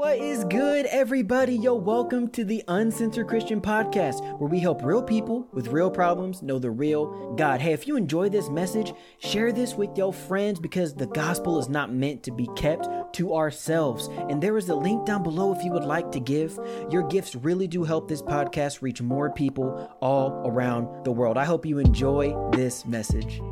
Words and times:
What 0.00 0.16
is 0.16 0.44
good, 0.44 0.86
everybody? 0.86 1.54
Yo, 1.56 1.74
welcome 1.74 2.30
to 2.30 2.42
the 2.42 2.64
Uncensored 2.68 3.28
Christian 3.28 3.60
Podcast, 3.60 4.22
where 4.38 4.48
we 4.48 4.58
help 4.58 4.82
real 4.82 5.02
people 5.02 5.46
with 5.52 5.68
real 5.68 5.90
problems 5.90 6.40
know 6.40 6.58
the 6.58 6.70
real 6.70 7.34
God. 7.34 7.60
Hey, 7.60 7.74
if 7.74 7.86
you 7.86 7.96
enjoy 7.96 8.30
this 8.30 8.48
message, 8.48 8.94
share 9.18 9.52
this 9.52 9.74
with 9.74 9.90
your 9.98 10.14
friends 10.14 10.58
because 10.58 10.94
the 10.94 11.06
gospel 11.08 11.58
is 11.58 11.68
not 11.68 11.92
meant 11.92 12.22
to 12.22 12.30
be 12.30 12.48
kept 12.56 13.12
to 13.16 13.34
ourselves. 13.34 14.08
And 14.30 14.42
there 14.42 14.56
is 14.56 14.70
a 14.70 14.74
link 14.74 15.04
down 15.04 15.22
below 15.22 15.52
if 15.52 15.62
you 15.62 15.70
would 15.72 15.84
like 15.84 16.10
to 16.12 16.18
give. 16.18 16.58
Your 16.90 17.06
gifts 17.06 17.36
really 17.36 17.68
do 17.68 17.84
help 17.84 18.08
this 18.08 18.22
podcast 18.22 18.80
reach 18.80 19.02
more 19.02 19.28
people 19.28 19.94
all 20.00 20.30
around 20.46 21.04
the 21.04 21.12
world. 21.12 21.36
I 21.36 21.44
hope 21.44 21.66
you 21.66 21.78
enjoy 21.78 22.34
this 22.52 22.86
message. 22.86 23.42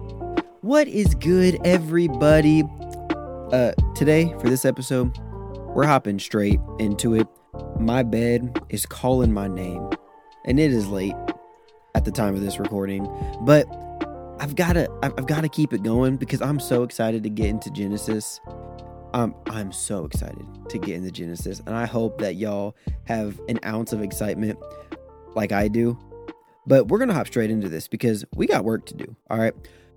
What 0.62 0.88
is 0.88 1.14
good, 1.14 1.58
everybody? 1.66 2.62
Uh, 3.52 3.72
today, 3.94 4.34
for 4.40 4.48
this 4.48 4.64
episode, 4.64 5.14
we're 5.74 5.86
hopping 5.86 6.18
straight 6.18 6.60
into 6.78 7.14
it. 7.14 7.26
My 7.78 8.02
bed 8.02 8.60
is 8.68 8.86
calling 8.86 9.32
my 9.32 9.48
name, 9.48 9.88
and 10.44 10.58
it 10.58 10.72
is 10.72 10.88
late 10.88 11.14
at 11.94 12.04
the 12.04 12.10
time 12.10 12.34
of 12.34 12.40
this 12.40 12.58
recording, 12.58 13.08
but 13.42 13.66
I've 14.40 14.54
got 14.54 14.74
to 14.74 14.88
I've 15.02 15.26
got 15.26 15.40
to 15.40 15.48
keep 15.48 15.72
it 15.72 15.82
going 15.82 16.16
because 16.16 16.40
I'm 16.40 16.60
so 16.60 16.82
excited 16.82 17.22
to 17.24 17.30
get 17.30 17.46
into 17.46 17.70
Genesis. 17.70 18.40
Um, 19.14 19.34
I'm 19.46 19.72
so 19.72 20.04
excited 20.04 20.46
to 20.68 20.78
get 20.78 20.96
into 20.96 21.10
Genesis, 21.10 21.60
and 21.66 21.74
I 21.74 21.86
hope 21.86 22.20
that 22.20 22.36
y'all 22.36 22.76
have 23.04 23.40
an 23.48 23.58
ounce 23.64 23.92
of 23.92 24.02
excitement 24.02 24.58
like 25.34 25.50
I 25.50 25.68
do. 25.68 25.98
But 26.66 26.88
we're 26.88 26.98
gonna 26.98 27.14
hop 27.14 27.26
straight 27.26 27.50
into 27.50 27.68
this 27.68 27.88
because 27.88 28.24
we 28.34 28.46
got 28.46 28.64
work 28.64 28.86
to 28.86 28.94
do. 28.94 29.16
All 29.30 29.38
right, 29.38 29.54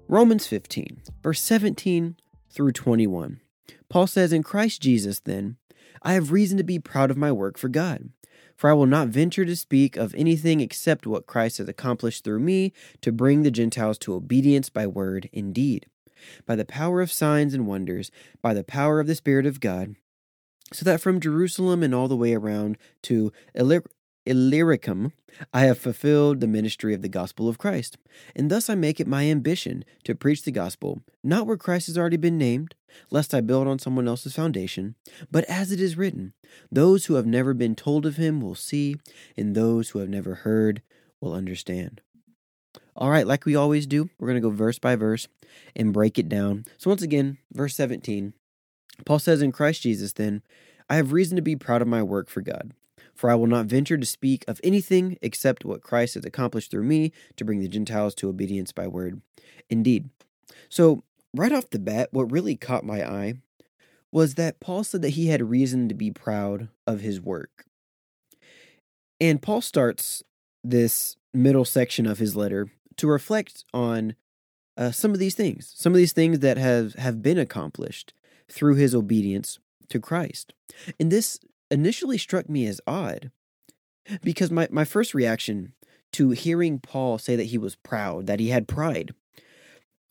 Romans 0.07 0.47
15, 0.47 1.01
verse 1.21 1.41
17 1.41 2.15
through 2.49 2.71
21. 2.71 3.41
Paul 3.89 4.07
says, 4.07 4.33
In 4.33 4.43
Christ 4.43 4.81
Jesus, 4.81 5.19
then, 5.19 5.57
I 6.01 6.13
have 6.13 6.31
reason 6.31 6.57
to 6.57 6.63
be 6.63 6.79
proud 6.79 7.11
of 7.11 7.17
my 7.17 7.31
work 7.31 7.57
for 7.57 7.69
God. 7.69 8.09
For 8.55 8.69
I 8.69 8.73
will 8.73 8.85
not 8.85 9.07
venture 9.07 9.43
to 9.43 9.55
speak 9.55 9.97
of 9.97 10.13
anything 10.13 10.61
except 10.61 11.07
what 11.07 11.25
Christ 11.25 11.57
has 11.57 11.67
accomplished 11.67 12.23
through 12.23 12.41
me 12.41 12.73
to 13.01 13.11
bring 13.11 13.41
the 13.41 13.49
Gentiles 13.49 13.97
to 13.99 14.13
obedience 14.13 14.69
by 14.69 14.85
word 14.85 15.29
and 15.33 15.53
deed, 15.53 15.87
by 16.45 16.55
the 16.55 16.65
power 16.65 17.01
of 17.01 17.11
signs 17.11 17.55
and 17.55 17.65
wonders, 17.65 18.11
by 18.39 18.53
the 18.53 18.63
power 18.63 18.99
of 18.99 19.07
the 19.07 19.15
Spirit 19.15 19.47
of 19.47 19.59
God, 19.59 19.95
so 20.71 20.85
that 20.85 21.01
from 21.01 21.19
Jerusalem 21.19 21.81
and 21.81 21.95
all 21.95 22.07
the 22.07 22.15
way 22.15 22.35
around 22.35 22.77
to 23.03 23.31
Illyricum, 24.25 25.13
I 25.53 25.61
have 25.61 25.79
fulfilled 25.79 26.39
the 26.39 26.47
ministry 26.47 26.93
of 26.93 27.01
the 27.01 27.09
gospel 27.09 27.49
of 27.49 27.57
Christ, 27.57 27.97
and 28.35 28.51
thus 28.51 28.69
I 28.69 28.75
make 28.75 28.99
it 28.99 29.07
my 29.07 29.23
ambition 29.25 29.83
to 30.03 30.13
preach 30.13 30.43
the 30.43 30.51
gospel, 30.51 31.01
not 31.23 31.47
where 31.47 31.57
Christ 31.57 31.87
has 31.87 31.97
already 31.97 32.17
been 32.17 32.37
named, 32.37 32.75
lest 33.09 33.33
I 33.33 33.41
build 33.41 33.67
on 33.67 33.79
someone 33.79 34.07
else's 34.07 34.35
foundation, 34.35 34.95
but 35.31 35.45
as 35.45 35.71
it 35.71 35.81
is 35.81 35.97
written, 35.97 36.33
those 36.71 37.05
who 37.05 37.15
have 37.15 37.25
never 37.25 37.53
been 37.53 37.75
told 37.75 38.05
of 38.05 38.17
him 38.17 38.41
will 38.41 38.55
see, 38.55 38.95
and 39.35 39.55
those 39.55 39.89
who 39.89 39.99
have 39.99 40.09
never 40.09 40.35
heard 40.35 40.83
will 41.19 41.33
understand. 41.33 42.01
All 42.95 43.09
right, 43.09 43.25
like 43.25 43.45
we 43.45 43.55
always 43.55 43.87
do, 43.87 44.09
we're 44.19 44.27
going 44.27 44.41
to 44.41 44.47
go 44.47 44.53
verse 44.53 44.77
by 44.77 44.95
verse 44.95 45.27
and 45.75 45.93
break 45.93 46.19
it 46.19 46.29
down. 46.29 46.65
So, 46.77 46.89
once 46.89 47.01
again, 47.01 47.37
verse 47.51 47.75
17, 47.75 48.33
Paul 49.05 49.19
says, 49.19 49.41
In 49.41 49.51
Christ 49.51 49.81
Jesus, 49.81 50.13
then, 50.13 50.43
I 50.89 50.95
have 50.95 51.13
reason 51.13 51.37
to 51.37 51.41
be 51.41 51.55
proud 51.55 51.81
of 51.81 51.87
my 51.87 52.03
work 52.03 52.29
for 52.29 52.41
God. 52.41 52.73
For 53.21 53.29
I 53.29 53.35
will 53.35 53.45
not 53.45 53.67
venture 53.67 53.99
to 53.99 54.05
speak 54.07 54.43
of 54.47 54.59
anything 54.63 55.19
except 55.21 55.63
what 55.63 55.83
Christ 55.83 56.15
has 56.15 56.25
accomplished 56.25 56.71
through 56.71 56.85
me 56.85 57.11
to 57.35 57.45
bring 57.45 57.59
the 57.59 57.67
Gentiles 57.67 58.15
to 58.15 58.27
obedience 58.27 58.71
by 58.71 58.87
word. 58.87 59.21
Indeed. 59.69 60.09
So, 60.69 61.03
right 61.31 61.51
off 61.51 61.69
the 61.69 61.77
bat, 61.77 62.09
what 62.09 62.31
really 62.31 62.55
caught 62.55 62.83
my 62.83 63.07
eye 63.07 63.35
was 64.11 64.33
that 64.35 64.59
Paul 64.59 64.83
said 64.83 65.03
that 65.03 65.09
he 65.09 65.27
had 65.27 65.51
reason 65.51 65.87
to 65.87 65.93
be 65.93 66.09
proud 66.09 66.69
of 66.87 67.01
his 67.01 67.21
work. 67.21 67.65
And 69.19 69.39
Paul 69.39 69.61
starts 69.61 70.23
this 70.63 71.15
middle 71.31 71.63
section 71.63 72.07
of 72.07 72.17
his 72.17 72.35
letter 72.35 72.71
to 72.97 73.05
reflect 73.05 73.65
on 73.71 74.15
uh, 74.77 74.89
some 74.89 75.11
of 75.11 75.19
these 75.19 75.35
things, 75.35 75.71
some 75.75 75.93
of 75.93 75.97
these 75.97 76.13
things 76.13 76.39
that 76.39 76.57
have, 76.57 76.95
have 76.95 77.21
been 77.21 77.37
accomplished 77.37 78.15
through 78.49 78.77
his 78.77 78.95
obedience 78.95 79.59
to 79.89 79.99
Christ. 79.99 80.55
And 80.99 81.11
this 81.11 81.39
initially 81.71 82.17
struck 82.17 82.49
me 82.49 82.67
as 82.67 82.81
odd 82.85 83.31
because 84.21 84.51
my, 84.51 84.67
my 84.69 84.83
first 84.83 85.13
reaction 85.13 85.73
to 86.13 86.31
hearing 86.31 86.79
Paul 86.79 87.17
say 87.17 87.35
that 87.35 87.45
he 87.45 87.57
was 87.57 87.75
proud, 87.75 88.27
that 88.27 88.39
he 88.39 88.49
had 88.49 88.67
pride, 88.67 89.13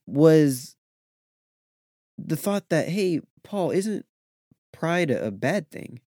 was 0.06 0.76
the 2.18 2.36
thought 2.36 2.68
that, 2.70 2.88
hey, 2.88 3.20
Paul, 3.42 3.70
isn't 3.70 4.06
pride 4.72 5.10
a, 5.10 5.26
a 5.26 5.30
bad 5.30 5.70
thing? 5.70 6.00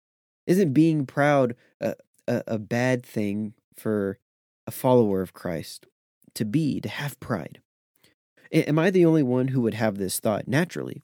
Isn't 0.48 0.74
being 0.74 1.06
proud 1.06 1.56
a, 1.80 1.96
a, 2.28 2.44
a 2.48 2.60
bad 2.60 3.06
thing 3.06 3.54
for 3.76 4.18
a 4.68 4.72
follower 4.72 5.22
of 5.22 5.34
Christ 5.34 5.86
to 6.34 6.44
be, 6.44 6.82
to 6.82 6.90
have 6.90 7.20
pride? 7.20 7.62
Am 8.52 8.78
I 8.78 8.90
the 8.90 9.06
only 9.06 9.24
one 9.24 9.50
who 9.50 9.62
would 9.62 9.74
have 9.74 9.98
this 9.98 10.20
thought 10.20 10.48
naturally? 10.48 11.02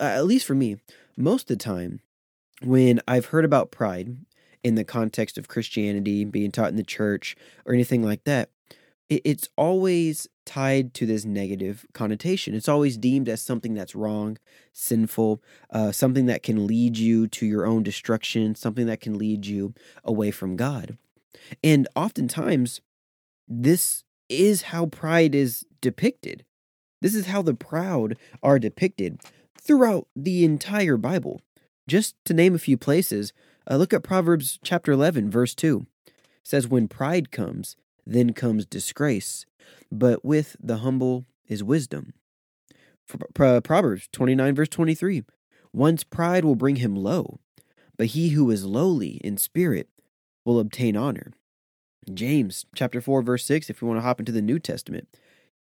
At 0.00 0.24
least 0.24 0.46
for 0.46 0.54
me, 0.54 0.78
most 1.16 1.50
of 1.50 1.58
the 1.58 1.64
time, 1.64 2.00
when 2.62 3.00
I've 3.08 3.26
heard 3.26 3.44
about 3.44 3.70
pride 3.70 4.16
in 4.62 4.74
the 4.74 4.84
context 4.84 5.38
of 5.38 5.48
Christianity, 5.48 6.24
being 6.24 6.50
taught 6.50 6.70
in 6.70 6.76
the 6.76 6.82
church, 6.82 7.36
or 7.64 7.74
anything 7.74 8.02
like 8.02 8.24
that, 8.24 8.50
it's 9.08 9.48
always 9.56 10.28
tied 10.46 10.94
to 10.94 11.04
this 11.04 11.24
negative 11.24 11.84
connotation. 11.92 12.54
It's 12.54 12.68
always 12.68 12.96
deemed 12.96 13.28
as 13.28 13.42
something 13.42 13.74
that's 13.74 13.96
wrong, 13.96 14.38
sinful, 14.72 15.42
uh, 15.70 15.90
something 15.90 16.26
that 16.26 16.44
can 16.44 16.66
lead 16.66 16.96
you 16.96 17.26
to 17.28 17.46
your 17.46 17.66
own 17.66 17.82
destruction, 17.82 18.54
something 18.54 18.86
that 18.86 19.00
can 19.00 19.18
lead 19.18 19.46
you 19.46 19.74
away 20.04 20.30
from 20.30 20.56
God. 20.56 20.96
And 21.64 21.88
oftentimes, 21.96 22.80
this 23.48 24.04
is 24.28 24.62
how 24.62 24.86
pride 24.86 25.34
is 25.34 25.66
depicted. 25.80 26.44
This 27.00 27.16
is 27.16 27.26
how 27.26 27.42
the 27.42 27.54
proud 27.54 28.16
are 28.42 28.60
depicted 28.60 29.20
throughout 29.60 30.06
the 30.14 30.44
entire 30.44 30.96
Bible. 30.96 31.40
Just 31.90 32.14
to 32.24 32.34
name 32.34 32.54
a 32.54 32.58
few 32.60 32.76
places, 32.76 33.32
uh, 33.68 33.74
look 33.74 33.92
at 33.92 34.04
Proverbs 34.04 34.60
chapter 34.62 34.92
11, 34.92 35.28
verse 35.28 35.56
2. 35.56 35.86
It 36.06 36.12
says, 36.44 36.68
When 36.68 36.86
pride 36.86 37.32
comes, 37.32 37.74
then 38.06 38.32
comes 38.32 38.64
disgrace, 38.64 39.44
but 39.90 40.24
with 40.24 40.54
the 40.60 40.76
humble 40.76 41.26
is 41.48 41.64
wisdom. 41.64 42.12
Proverbs 43.34 44.08
29, 44.12 44.54
verse 44.54 44.68
23. 44.68 45.24
One's 45.72 46.04
pride 46.04 46.44
will 46.44 46.54
bring 46.54 46.76
him 46.76 46.94
low, 46.94 47.40
but 47.96 48.06
he 48.06 48.28
who 48.28 48.52
is 48.52 48.64
lowly 48.64 49.20
in 49.24 49.36
spirit 49.36 49.88
will 50.44 50.60
obtain 50.60 50.96
honor. 50.96 51.32
James 52.14 52.66
chapter 52.72 53.00
4, 53.00 53.20
verse 53.20 53.44
6, 53.46 53.68
if 53.68 53.82
you 53.82 53.88
want 53.88 53.98
to 53.98 54.02
hop 54.02 54.20
into 54.20 54.30
the 54.30 54.40
New 54.40 54.60
Testament, 54.60 55.08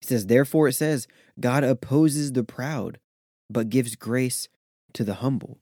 he 0.01 0.07
says, 0.07 0.25
Therefore 0.25 0.67
it 0.67 0.73
says, 0.73 1.07
God 1.39 1.63
opposes 1.63 2.33
the 2.33 2.43
proud, 2.43 2.99
but 3.49 3.69
gives 3.69 3.95
grace 3.95 4.49
to 4.91 5.05
the 5.05 5.15
humble. 5.15 5.59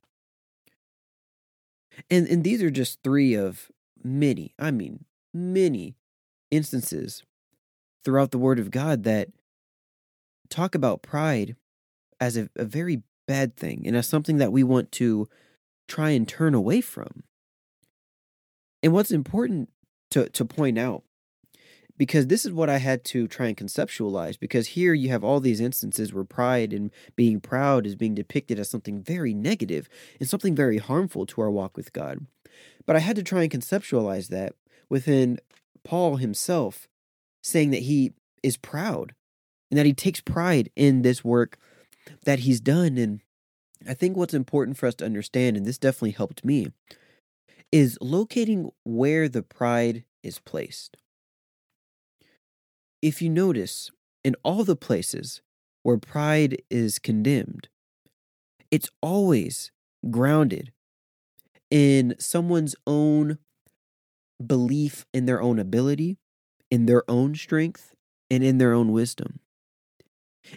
And 2.10 2.28
and 2.28 2.44
these 2.44 2.62
are 2.62 2.72
just 2.72 3.00
three 3.04 3.34
of 3.34 3.72
many, 4.04 4.54
I 4.60 4.72
mean, 4.72 5.06
many 5.34 5.96
instances 6.52 7.24
throughout 8.04 8.32
the 8.32 8.38
word 8.38 8.60
of 8.60 8.72
God 8.72 9.04
that 9.04 9.30
talk 10.50 10.76
about 10.76 11.02
pride 11.02 11.56
as 12.20 12.38
a, 12.38 12.50
a 12.56 12.66
very 12.66 13.04
bad 13.28 13.58
thing 13.58 13.84
and 13.86 13.96
as 13.96 14.08
something 14.08 14.38
that 14.38 14.52
we 14.52 14.64
want 14.64 14.92
to 14.94 15.28
try 15.88 16.12
and 16.12 16.28
turn 16.28 16.54
away 16.54 16.82
from. 16.82 17.24
And 18.84 18.94
what's 18.94 19.12
important 19.12 19.70
to, 20.12 20.30
to 20.30 20.46
point 20.46 20.78
out 20.78 21.04
because 21.98 22.28
this 22.28 22.46
is 22.46 22.52
what 22.52 22.70
I 22.70 22.78
had 22.78 23.04
to 23.06 23.28
try 23.28 23.48
and 23.48 23.58
conceptualize. 23.58 24.40
Because 24.40 24.68
here 24.70 24.94
you 24.94 25.10
have 25.10 25.24
all 25.24 25.40
these 25.40 25.62
instances 25.62 26.14
where 26.14 26.24
pride 26.24 26.74
and 26.74 26.92
being 27.16 27.40
proud 27.40 27.86
is 27.86 27.96
being 27.96 28.16
depicted 28.16 28.60
as 28.60 28.70
something 28.70 29.02
very 29.02 29.34
negative 29.34 29.88
and 30.20 30.28
something 30.28 30.56
very 30.56 30.78
harmful 30.78 31.26
to 31.28 31.42
our 31.42 31.52
walk 31.52 31.78
with 31.78 31.94
God. 31.94 32.26
But 32.86 32.96
I 32.96 33.00
had 33.00 33.16
to 33.16 33.24
try 33.24 33.44
and 33.44 33.52
conceptualize 33.52 34.28
that 34.30 34.54
within 34.90 35.40
Paul 35.84 36.18
himself 36.18 36.88
saying 37.42 37.72
that 37.72 37.84
he 37.84 38.14
is 38.44 38.58
proud 38.58 39.14
and 39.70 39.78
that 39.78 39.86
he 39.86 39.94
takes 39.94 40.22
pride 40.22 40.70
in 40.76 41.02
this 41.02 41.24
work 41.24 41.58
that 42.26 42.40
he's 42.40 42.60
done. 42.60 42.98
And 42.98 43.22
I 43.88 43.94
think 43.94 44.18
what's 44.18 44.34
important 44.34 44.78
for 44.78 44.88
us 44.88 44.96
to 44.96 45.06
understand, 45.06 45.58
and 45.58 45.66
this 45.66 45.78
definitely 45.78 46.12
helped 46.12 46.46
me, 46.46 46.68
is 47.72 47.98
locating 48.02 48.72
where 48.84 49.28
the 49.28 49.42
pride 49.42 50.04
is 50.24 50.40
placed. 50.40 50.98
If 53.06 53.22
you 53.22 53.30
notice, 53.30 53.92
in 54.24 54.36
all 54.42 54.64
the 54.64 54.76
places 54.76 55.44
where 55.84 56.00
pride 56.00 56.64
is 56.72 56.98
condemned, 56.98 57.68
it's 58.72 58.90
always 59.00 59.72
grounded 60.10 60.74
in 61.70 62.16
someone's 62.18 62.76
own 62.88 63.38
belief 64.44 65.06
in 65.14 65.28
their 65.28 65.40
own 65.40 65.60
ability, 65.60 66.18
in 66.72 66.88
their 66.88 67.04
own 67.08 67.36
strength, 67.36 67.94
and 68.32 68.44
in 68.44 68.58
their 68.58 68.74
own 68.74 68.92
wisdom. 68.92 69.40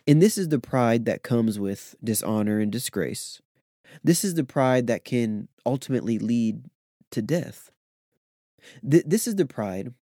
And 0.07 0.23
this 0.23 0.39
is 0.39 0.49
the 0.49 0.59
pride 0.59 1.05
that 1.05 1.23
comes 1.23 1.59
with 1.59 1.97
dishonor 2.03 2.61
and 2.61 2.73
disgrace. 2.73 3.43
This 4.03 4.25
is 4.25 4.37
the 4.37 4.45
pride 4.45 4.87
that 4.87 5.05
can 5.05 5.49
ultimately 5.67 6.19
lead 6.19 6.65
to 7.11 7.21
death. 7.21 7.71
Th- 8.91 9.05
this 9.07 9.29
is 9.29 9.37
the 9.37 9.45
pride 9.45 9.93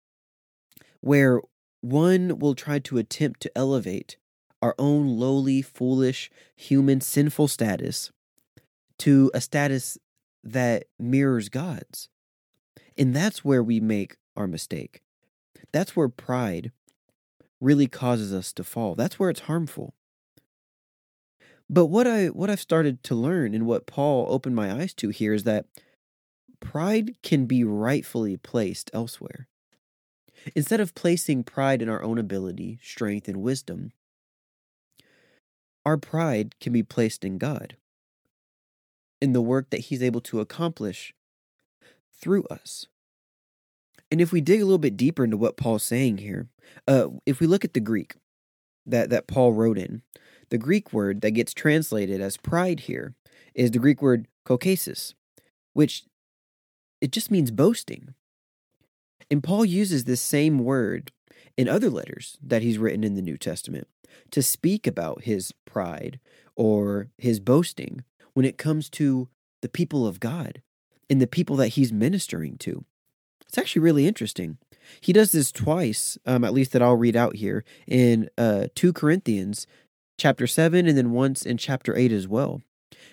where 1.01 1.41
one 1.81 2.38
will 2.38 2.55
try 2.55 2.78
to 2.81 2.99
attempt 2.99 3.40
to 3.40 3.58
elevate 3.58 4.17
our 4.62 4.75
own 4.78 5.06
lowly, 5.06 5.62
foolish, 5.62 6.31
human, 6.55 7.00
sinful 7.00 7.49
status 7.49 8.11
to 8.99 9.31
a 9.34 9.40
status 9.40 9.99
that 10.43 10.84
mirrors 10.99 11.49
God's. 11.49 12.08
And 12.96 13.14
that's 13.14 13.44
where 13.44 13.62
we 13.62 13.81
make 13.81 14.17
our 14.37 14.46
mistake. 14.46 15.02
That's 15.73 15.94
where 15.94 16.08
pride 16.08 16.73
really 17.61 17.87
causes 17.87 18.32
us 18.32 18.52
to 18.55 18.64
fall. 18.64 18.94
That's 18.94 19.19
where 19.19 19.31
it's 19.31 19.40
harmful. 19.40 19.94
But 21.69 21.87
what 21.87 22.06
I 22.06 22.26
what 22.26 22.49
I've 22.49 22.61
started 22.61 23.02
to 23.05 23.14
learn 23.14 23.55
and 23.55 23.67
what 23.67 23.87
Paul 23.87 24.26
opened 24.31 24.55
my 24.55 24.73
eyes 24.73 24.94
to 24.94 25.08
here 25.08 25.34
is 25.34 25.43
that 25.44 25.67
pride 26.61 27.17
can 27.23 27.46
be 27.46 27.64
rightfully 27.64 28.37
placed 28.37 28.90
elsewhere. 28.93 29.49
Instead 30.55 30.81
of 30.81 30.95
placing 30.95 31.43
pride 31.43 31.83
in 31.83 31.89
our 31.89 32.03
own 32.03 32.19
ability, 32.19 32.79
strength, 32.83 33.29
and 33.29 33.43
wisdom, 33.43 33.93
our 35.85 35.97
pride 35.97 36.55
can 36.61 36.73
be 36.73 36.83
placed 36.83 37.25
in 37.25 37.39
God, 37.39 37.77
in 39.21 39.33
the 39.33 39.41
work 39.41 39.71
that 39.71 39.83
He's 39.83 40.03
able 40.03 40.21
to 40.23 40.41
accomplish 40.41 41.15
through 42.21 42.45
us. 42.45 42.87
And 44.11 44.21
if 44.21 44.33
we 44.33 44.41
dig 44.41 44.61
a 44.61 44.65
little 44.65 44.79
bit 44.79 44.97
deeper 44.97 45.25
into 45.25 45.37
what 45.37 45.57
Paul's 45.57 45.83
saying 45.83 46.19
here, 46.19 46.49
uh, 46.87 47.09
if 47.25 47.41
we 47.41 47.47
look 47.47 47.65
at 47.65 47.75
the 47.75 47.81
Greek 47.81 48.15
that, 48.85 49.11
that 49.11 49.27
Paul 49.27 49.53
wrote 49.53 49.79
in, 49.79 50.03
the 50.51 50.59
Greek 50.59 50.93
word 50.93 51.23
that 51.23 51.33
gets 51.33 51.53
translated 51.53 52.21
as 52.21 52.37
pride 52.37 52.81
here 52.81 53.15
is 53.55 53.73
the 53.73 53.81
Greek 53.81 54.01
word 54.01 54.29
kauchesis, 54.47 55.15
which 55.73 56.05
it 57.01 57.11
just 57.11 57.31
means 57.31 57.51
boasting. 57.51 58.15
And 59.31 59.43
Paul 59.43 59.64
uses 59.64 60.05
this 60.05 60.20
same 60.20 60.58
word 60.61 61.12
in 61.56 61.69
other 61.69 61.90
letters 61.90 62.38
that 62.43 62.62
he's 62.62 62.78
written 62.78 63.05
in 63.05 63.14
the 63.14 63.23
New 63.23 63.37
Testament 63.37 63.88
to 64.31 64.43
speak 64.43 64.87
about 64.87 65.25
his 65.25 65.52
pride 65.64 66.20
or 66.55 67.08
his 67.19 67.40
boasting 67.40 68.05
when 68.34 68.46
it 68.46 68.58
comes 68.58 68.88
to 68.90 69.28
the 69.62 69.69
people 69.69 70.06
of 70.06 70.20
God 70.20 70.62
and 71.08 71.20
the 71.20 71.26
people 71.26 71.56
that 71.56 71.69
he's 71.69 71.93
ministering 71.93 72.58
to. 72.58 72.84
It's 73.49 73.58
actually 73.58 73.82
really 73.82 74.06
interesting. 74.06 74.58
He 75.00 75.12
does 75.12 75.32
this 75.32 75.52
twice, 75.52 76.19
um, 76.26 76.44
at 76.44 76.52
least 76.52 76.73
that 76.73 76.82
I'll 76.82 76.96
read 76.96 77.17
out 77.17 77.37
here 77.37 77.64
in 77.87 78.28
uh, 78.37 78.67
2 78.75 78.93
Corinthians 78.93 79.67
chapter 80.19 80.46
7 80.46 80.87
and 80.87 80.96
then 80.96 81.12
once 81.12 81.43
in 81.43 81.56
chapter 81.56 81.96
8 81.96 82.12
as 82.12 82.28
well. 82.28 82.62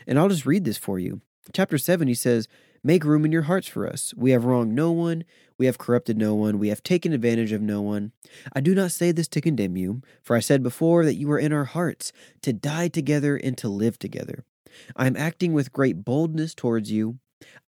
And 0.07 0.19
I'll 0.19 0.29
just 0.29 0.45
read 0.45 0.65
this 0.65 0.77
for 0.77 0.99
you. 0.99 1.21
Chapter 1.51 1.77
7, 1.77 2.07
he 2.07 2.13
says, 2.13 2.47
Make 2.85 3.03
room 3.03 3.25
in 3.25 3.31
your 3.31 3.43
hearts 3.43 3.67
for 3.67 3.87
us. 3.87 4.13
We 4.15 4.31
have 4.31 4.45
wronged 4.45 4.73
no 4.73 4.91
one. 4.91 5.23
We 5.57 5.65
have 5.67 5.77
corrupted 5.77 6.17
no 6.17 6.35
one. 6.35 6.59
We 6.59 6.69
have 6.69 6.83
taken 6.83 7.13
advantage 7.13 7.51
of 7.51 7.61
no 7.61 7.81
one. 7.81 8.11
I 8.53 8.59
do 8.59 8.75
not 8.75 8.91
say 8.91 9.11
this 9.11 9.27
to 9.29 9.41
condemn 9.41 9.77
you, 9.77 10.01
for 10.21 10.35
I 10.35 10.41
said 10.41 10.63
before 10.63 11.05
that 11.05 11.15
you 11.15 11.27
were 11.27 11.39
in 11.39 11.53
our 11.53 11.65
hearts, 11.65 12.11
to 12.41 12.51
die 12.51 12.89
together 12.89 13.37
and 13.37 13.57
to 13.57 13.69
live 13.69 13.97
together. 13.99 14.43
I 14.95 15.07
am 15.07 15.15
acting 15.15 15.53
with 15.53 15.71
great 15.71 16.03
boldness 16.03 16.53
towards 16.53 16.91
you. 16.91 17.19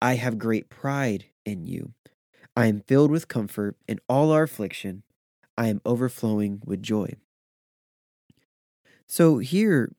I 0.02 0.16
have 0.16 0.38
great 0.38 0.70
pride 0.70 1.26
in 1.46 1.66
you. 1.66 1.94
I 2.56 2.68
am 2.68 2.82
filled 2.82 3.12
with 3.12 3.28
comfort 3.28 3.78
in 3.88 4.00
all 4.10 4.32
our 4.32 4.44
affliction. 4.44 5.04
I 5.58 5.68
am 5.68 5.82
overflowing 5.86 6.62
with 6.66 6.82
joy. 6.82 7.14
So 9.08 9.38
here, 9.38 9.94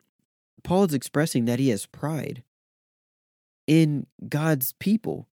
Paul 0.63 0.83
is 0.85 0.93
expressing 0.93 1.45
that 1.45 1.59
he 1.59 1.69
has 1.69 1.85
pride 1.85 2.43
in 3.67 4.07
God's 4.27 4.73
people, 4.73 5.27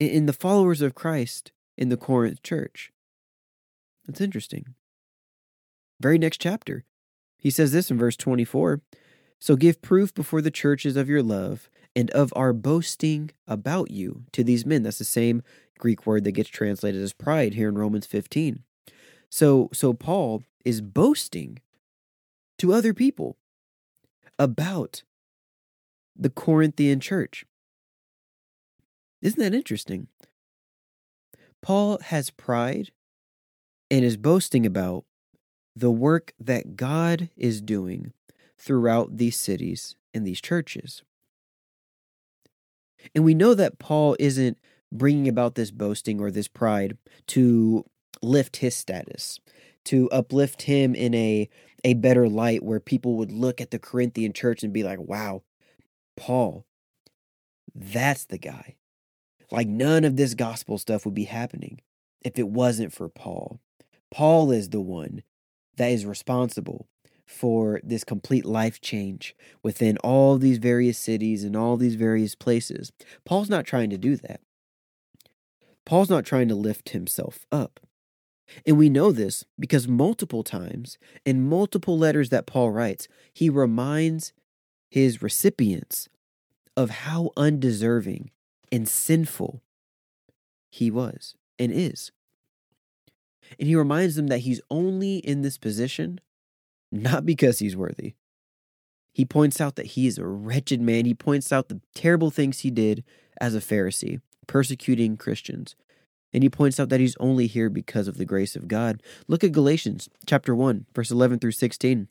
in 0.00 0.26
the 0.26 0.32
followers 0.32 0.80
of 0.80 0.94
Christ 0.94 1.52
in 1.76 1.88
the 1.88 1.96
Corinth 1.96 2.42
church. 2.42 2.92
That's 4.06 4.20
interesting. 4.20 4.74
Very 6.00 6.18
next 6.18 6.40
chapter, 6.40 6.84
he 7.38 7.50
says 7.50 7.72
this 7.72 7.90
in 7.90 7.98
verse 7.98 8.16
24 8.16 8.80
So 9.38 9.56
give 9.56 9.82
proof 9.82 10.14
before 10.14 10.40
the 10.40 10.50
churches 10.50 10.96
of 10.96 11.08
your 11.08 11.22
love 11.22 11.68
and 11.96 12.10
of 12.10 12.32
our 12.36 12.52
boasting 12.52 13.30
about 13.46 13.90
you 13.90 14.24
to 14.32 14.42
these 14.44 14.66
men. 14.66 14.82
That's 14.82 14.98
the 14.98 15.04
same 15.04 15.42
Greek 15.78 16.06
word 16.06 16.24
that 16.24 16.32
gets 16.32 16.48
translated 16.48 17.02
as 17.02 17.12
pride 17.12 17.54
here 17.54 17.68
in 17.68 17.78
Romans 17.78 18.06
15. 18.06 18.62
So, 19.30 19.68
so 19.72 19.92
Paul 19.92 20.44
is 20.64 20.80
boasting 20.80 21.60
to 22.58 22.72
other 22.72 22.94
people 22.94 23.36
about 24.38 25.02
the 26.16 26.30
Corinthian 26.30 27.00
church. 27.00 27.44
Isn't 29.24 29.40
that 29.40 29.54
interesting? 29.56 30.08
Paul 31.62 31.98
has 32.02 32.28
pride 32.28 32.90
and 33.90 34.04
is 34.04 34.18
boasting 34.18 34.66
about 34.66 35.06
the 35.74 35.90
work 35.90 36.34
that 36.38 36.76
God 36.76 37.30
is 37.34 37.62
doing 37.62 38.12
throughout 38.58 39.16
these 39.16 39.36
cities 39.36 39.96
and 40.12 40.26
these 40.26 40.42
churches. 40.42 41.02
And 43.14 43.24
we 43.24 43.32
know 43.32 43.54
that 43.54 43.78
Paul 43.78 44.14
isn't 44.20 44.58
bringing 44.92 45.26
about 45.26 45.54
this 45.54 45.70
boasting 45.70 46.20
or 46.20 46.30
this 46.30 46.46
pride 46.46 46.98
to 47.28 47.86
lift 48.20 48.58
his 48.58 48.76
status, 48.76 49.40
to 49.86 50.10
uplift 50.10 50.62
him 50.62 50.94
in 50.94 51.14
a, 51.14 51.48
a 51.82 51.94
better 51.94 52.28
light 52.28 52.62
where 52.62 52.78
people 52.78 53.16
would 53.16 53.32
look 53.32 53.62
at 53.62 53.70
the 53.70 53.78
Corinthian 53.78 54.34
church 54.34 54.62
and 54.62 54.72
be 54.72 54.82
like, 54.82 55.00
wow, 55.00 55.42
Paul, 56.14 56.66
that's 57.74 58.26
the 58.26 58.38
guy. 58.38 58.76
Like 59.50 59.68
none 59.68 60.04
of 60.04 60.16
this 60.16 60.34
gospel 60.34 60.78
stuff 60.78 61.04
would 61.04 61.14
be 61.14 61.24
happening 61.24 61.80
if 62.22 62.38
it 62.38 62.48
wasn't 62.48 62.92
for 62.92 63.08
Paul. 63.08 63.60
Paul 64.10 64.50
is 64.50 64.70
the 64.70 64.80
one 64.80 65.22
that 65.76 65.90
is 65.90 66.06
responsible 66.06 66.88
for 67.26 67.80
this 67.82 68.04
complete 68.04 68.44
life 68.44 68.80
change 68.80 69.34
within 69.62 69.96
all 69.98 70.36
these 70.38 70.58
various 70.58 70.98
cities 70.98 71.42
and 71.42 71.56
all 71.56 71.76
these 71.76 71.94
various 71.94 72.34
places. 72.34 72.92
Paul's 73.24 73.50
not 73.50 73.66
trying 73.66 73.90
to 73.90 73.98
do 73.98 74.16
that. 74.16 74.40
Paul's 75.84 76.10
not 76.10 76.24
trying 76.24 76.48
to 76.48 76.54
lift 76.54 76.90
himself 76.90 77.46
up. 77.50 77.80
And 78.66 78.76
we 78.76 78.88
know 78.88 79.10
this 79.10 79.44
because 79.58 79.88
multiple 79.88 80.42
times 80.42 80.98
in 81.24 81.48
multiple 81.48 81.98
letters 81.98 82.28
that 82.28 82.46
Paul 82.46 82.70
writes, 82.70 83.08
he 83.32 83.48
reminds 83.48 84.32
his 84.90 85.22
recipients 85.22 86.08
of 86.76 86.90
how 86.90 87.30
undeserving 87.36 88.30
and 88.74 88.88
sinful 88.88 89.62
he 90.68 90.90
was 90.90 91.36
and 91.60 91.70
is. 91.70 92.10
And 93.56 93.68
he 93.68 93.76
reminds 93.76 94.16
them 94.16 94.26
that 94.26 94.40
he's 94.40 94.60
only 94.68 95.18
in 95.18 95.42
this 95.42 95.58
position 95.58 96.20
not 96.90 97.24
because 97.24 97.60
he's 97.60 97.76
worthy. 97.76 98.14
He 99.12 99.24
points 99.24 99.60
out 99.60 99.76
that 99.76 99.86
he 99.86 100.08
is 100.08 100.18
a 100.18 100.26
wretched 100.26 100.80
man. 100.80 101.04
He 101.04 101.14
points 101.14 101.52
out 101.52 101.68
the 101.68 101.80
terrible 101.94 102.32
things 102.32 102.60
he 102.60 102.70
did 102.70 103.04
as 103.40 103.54
a 103.54 103.60
Pharisee, 103.60 104.20
persecuting 104.48 105.16
Christians. 105.16 105.76
And 106.32 106.42
he 106.42 106.50
points 106.50 106.80
out 106.80 106.88
that 106.88 106.98
he's 106.98 107.16
only 107.20 107.46
here 107.46 107.70
because 107.70 108.08
of 108.08 108.18
the 108.18 108.24
grace 108.24 108.56
of 108.56 108.66
God. 108.66 109.04
Look 109.28 109.44
at 109.44 109.52
Galatians 109.52 110.08
chapter 110.26 110.52
1, 110.52 110.86
verse 110.92 111.12
11 111.12 111.38
through 111.38 111.52
16. 111.52 112.08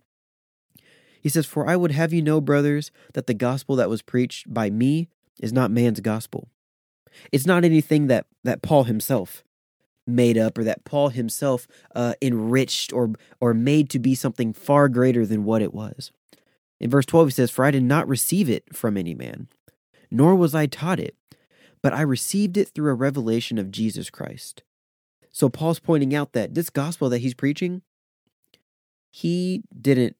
He 1.22 1.29
says, 1.29 1.46
For 1.46 1.67
I 1.67 1.75
would 1.75 1.91
have 1.91 2.13
you 2.13 2.22
know, 2.22 2.39
brothers, 2.39 2.89
that 3.15 3.27
the 3.27 3.34
gospel 3.34 3.75
that 3.75 3.89
was 3.89 4.01
preached 4.01 4.53
by 4.53 4.70
me 4.70 5.10
is 5.41 5.51
not 5.51 5.72
man's 5.72 6.00
gospel. 6.00 6.50
It's 7.32 7.46
not 7.46 7.63
anything 7.63 8.08
that, 8.08 8.25
that 8.43 8.62
Paul 8.62 8.84
himself 8.84 9.43
made 10.05 10.38
up 10.38 10.58
or 10.58 10.63
that 10.63 10.84
Paul 10.84 11.10
himself 11.10 11.67
uh, 11.96 12.13
enriched 12.22 12.91
or, 12.91 13.13
or 13.39 13.53
made 13.53 13.89
to 13.91 14.00
be 14.00 14.15
something 14.15 14.53
far 14.53 14.89
greater 14.89 15.25
than 15.25 15.46
what 15.46 15.62
it 15.62 15.74
was. 15.74 16.12
In 16.79 16.89
verse 16.89 17.05
12, 17.05 17.27
he 17.27 17.32
says, 17.32 17.51
For 17.51 17.63
I 17.63 17.72
did 17.72 17.84
not 17.84 18.08
receive 18.08 18.50
it 18.50 18.75
from 18.75 18.98
any 18.98 19.13
man, 19.13 19.48
nor 20.12 20.36
was 20.36 20.53
I 20.53 20.65
taught 20.65 21.00
it, 21.00 21.15
but 21.82 21.93
I 21.93 22.01
received 22.01 22.58
it 22.58 22.70
through 22.70 22.91
a 22.91 22.96
revelation 22.96 23.58
of 23.58 23.72
Jesus 23.72 24.10
Christ. 24.10 24.63
So 25.32 25.50
Paul's 25.50 25.79
pointing 25.79 26.13
out 26.13 26.34
that 26.34 26.53
this 26.53 26.70
gospel 26.70 27.10
that 27.10 27.20
he's 27.20 27.34
preaching, 27.34 27.82
he 29.10 29.63
didn't 29.79 30.15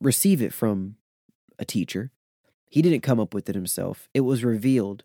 receive 0.00 0.42
it 0.42 0.52
from 0.52 0.96
a 1.58 1.64
teacher. 1.64 2.10
He 2.70 2.82
didn't 2.82 3.02
come 3.02 3.20
up 3.20 3.34
with 3.34 3.48
it 3.48 3.54
himself. 3.54 4.08
It 4.14 4.20
was 4.20 4.44
revealed 4.44 5.04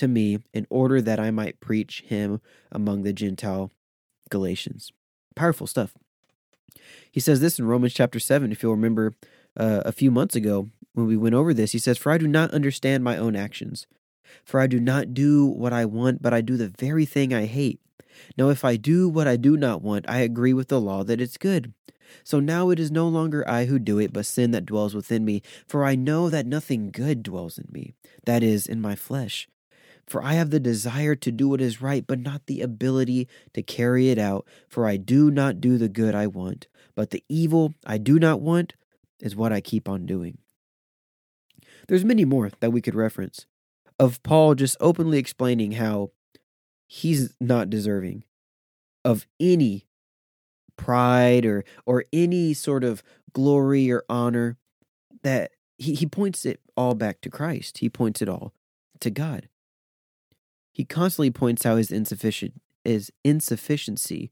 to 0.00 0.08
me 0.08 0.38
in 0.52 0.66
order 0.70 1.00
that 1.00 1.20
I 1.20 1.30
might 1.30 1.60
preach 1.60 2.02
him 2.06 2.40
among 2.72 3.02
the 3.02 3.12
Gentile 3.12 3.70
Galatians. 4.30 4.92
Powerful 5.36 5.66
stuff. 5.66 5.94
He 7.10 7.20
says 7.20 7.40
this 7.40 7.58
in 7.58 7.66
Romans 7.66 7.94
chapter 7.94 8.18
7, 8.18 8.50
if 8.50 8.62
you'll 8.62 8.72
remember 8.72 9.14
uh, 9.56 9.82
a 9.84 9.92
few 9.92 10.10
months 10.10 10.34
ago 10.34 10.68
when 10.94 11.06
we 11.06 11.16
went 11.16 11.34
over 11.34 11.52
this. 11.52 11.72
He 11.72 11.78
says, 11.78 11.98
For 11.98 12.12
I 12.12 12.18
do 12.18 12.26
not 12.26 12.52
understand 12.52 13.04
my 13.04 13.16
own 13.16 13.36
actions. 13.36 13.86
For 14.44 14.60
I 14.60 14.66
do 14.66 14.80
not 14.80 15.12
do 15.12 15.46
what 15.46 15.72
I 15.72 15.84
want, 15.84 16.22
but 16.22 16.32
I 16.32 16.40
do 16.40 16.56
the 16.56 16.68
very 16.68 17.04
thing 17.04 17.34
I 17.34 17.46
hate. 17.46 17.80
Now, 18.36 18.48
if 18.48 18.64
I 18.64 18.76
do 18.76 19.08
what 19.08 19.26
I 19.26 19.36
do 19.36 19.56
not 19.56 19.82
want, 19.82 20.08
I 20.08 20.18
agree 20.18 20.52
with 20.52 20.68
the 20.68 20.80
law 20.80 21.04
that 21.04 21.20
it's 21.20 21.36
good. 21.36 21.72
So 22.24 22.40
now 22.40 22.70
it 22.70 22.80
is 22.80 22.90
no 22.90 23.08
longer 23.08 23.48
I 23.48 23.66
who 23.66 23.78
do 23.78 23.98
it, 23.98 24.12
but 24.12 24.26
sin 24.26 24.50
that 24.52 24.66
dwells 24.66 24.94
within 24.94 25.24
me. 25.24 25.42
For 25.66 25.84
I 25.84 25.94
know 25.94 26.28
that 26.28 26.46
nothing 26.46 26.90
good 26.90 27.22
dwells 27.22 27.58
in 27.58 27.68
me, 27.70 27.94
that 28.24 28.42
is, 28.42 28.66
in 28.66 28.80
my 28.80 28.94
flesh. 28.94 29.48
For 30.10 30.24
I 30.24 30.32
have 30.32 30.50
the 30.50 30.58
desire 30.58 31.14
to 31.14 31.30
do 31.30 31.48
what 31.48 31.60
is 31.60 31.80
right, 31.80 32.04
but 32.04 32.18
not 32.18 32.46
the 32.46 32.62
ability 32.62 33.28
to 33.54 33.62
carry 33.62 34.10
it 34.10 34.18
out. 34.18 34.44
For 34.68 34.84
I 34.84 34.96
do 34.96 35.30
not 35.30 35.60
do 35.60 35.78
the 35.78 35.88
good 35.88 36.16
I 36.16 36.26
want, 36.26 36.66
but 36.96 37.10
the 37.10 37.22
evil 37.28 37.74
I 37.86 37.96
do 37.96 38.18
not 38.18 38.40
want 38.40 38.74
is 39.20 39.36
what 39.36 39.52
I 39.52 39.60
keep 39.60 39.88
on 39.88 40.06
doing. 40.06 40.38
There's 41.86 42.04
many 42.04 42.24
more 42.24 42.50
that 42.58 42.72
we 42.72 42.80
could 42.80 42.96
reference 42.96 43.46
of 44.00 44.20
Paul 44.24 44.56
just 44.56 44.76
openly 44.80 45.16
explaining 45.16 45.72
how 45.72 46.10
he's 46.88 47.36
not 47.40 47.70
deserving 47.70 48.24
of 49.04 49.28
any 49.38 49.86
pride 50.76 51.46
or 51.46 51.64
or 51.86 52.06
any 52.12 52.52
sort 52.52 52.82
of 52.82 53.04
glory 53.32 53.92
or 53.92 54.02
honor 54.08 54.58
that 55.22 55.52
he, 55.78 55.94
he 55.94 56.06
points 56.06 56.44
it 56.44 56.58
all 56.76 56.96
back 56.96 57.20
to 57.20 57.30
Christ. 57.30 57.78
He 57.78 57.88
points 57.88 58.20
it 58.20 58.28
all 58.28 58.52
to 58.98 59.10
God. 59.10 59.48
He 60.72 60.84
constantly 60.84 61.30
points 61.30 61.66
out 61.66 61.78
his 61.78 61.90
insufficient 61.90 62.60
his 62.84 63.12
insufficiency 63.24 64.30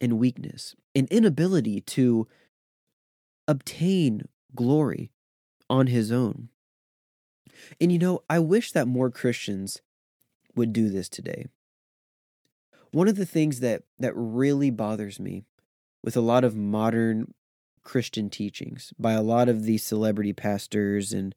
and 0.00 0.18
weakness, 0.18 0.74
an 0.94 1.06
inability 1.10 1.80
to 1.82 2.26
obtain 3.46 4.22
glory 4.54 5.10
on 5.68 5.88
his 5.88 6.10
own. 6.10 6.48
And 7.80 7.92
you 7.92 7.98
know, 7.98 8.22
I 8.28 8.38
wish 8.38 8.72
that 8.72 8.86
more 8.86 9.10
Christians 9.10 9.82
would 10.54 10.72
do 10.72 10.88
this 10.88 11.08
today. 11.08 11.46
One 12.90 13.08
of 13.08 13.16
the 13.16 13.26
things 13.26 13.60
that 13.60 13.82
that 13.98 14.12
really 14.14 14.70
bothers 14.70 15.20
me 15.20 15.44
with 16.02 16.16
a 16.16 16.22
lot 16.22 16.44
of 16.44 16.56
modern 16.56 17.34
Christian 17.82 18.30
teachings 18.30 18.92
by 18.98 19.12
a 19.12 19.22
lot 19.22 19.48
of 19.48 19.64
these 19.64 19.84
celebrity 19.84 20.32
pastors 20.32 21.12
and 21.12 21.34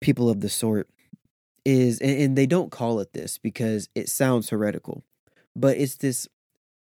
people 0.00 0.28
of 0.28 0.40
the 0.40 0.48
sort 0.48 0.88
is 1.64 2.00
and, 2.00 2.36
they 2.36 2.46
don't 2.46 2.70
call 2.70 3.00
it 3.00 3.12
this 3.12 3.38
because 3.38 3.88
it 3.94 4.08
sounds 4.08 4.50
heretical 4.50 5.02
but 5.54 5.76
it's 5.76 5.96
this 5.96 6.28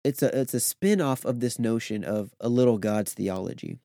it's 0.04 0.22
a 0.22 0.40
it's 0.40 0.54
a 0.54 0.60
spin-off 0.60 1.26
of 1.26 1.40
this 1.40 1.60
notion 1.60 2.04
of 2.04 2.34
a 2.40 2.50
little 2.50 2.78
god's 2.78 3.14
theology 3.14 3.78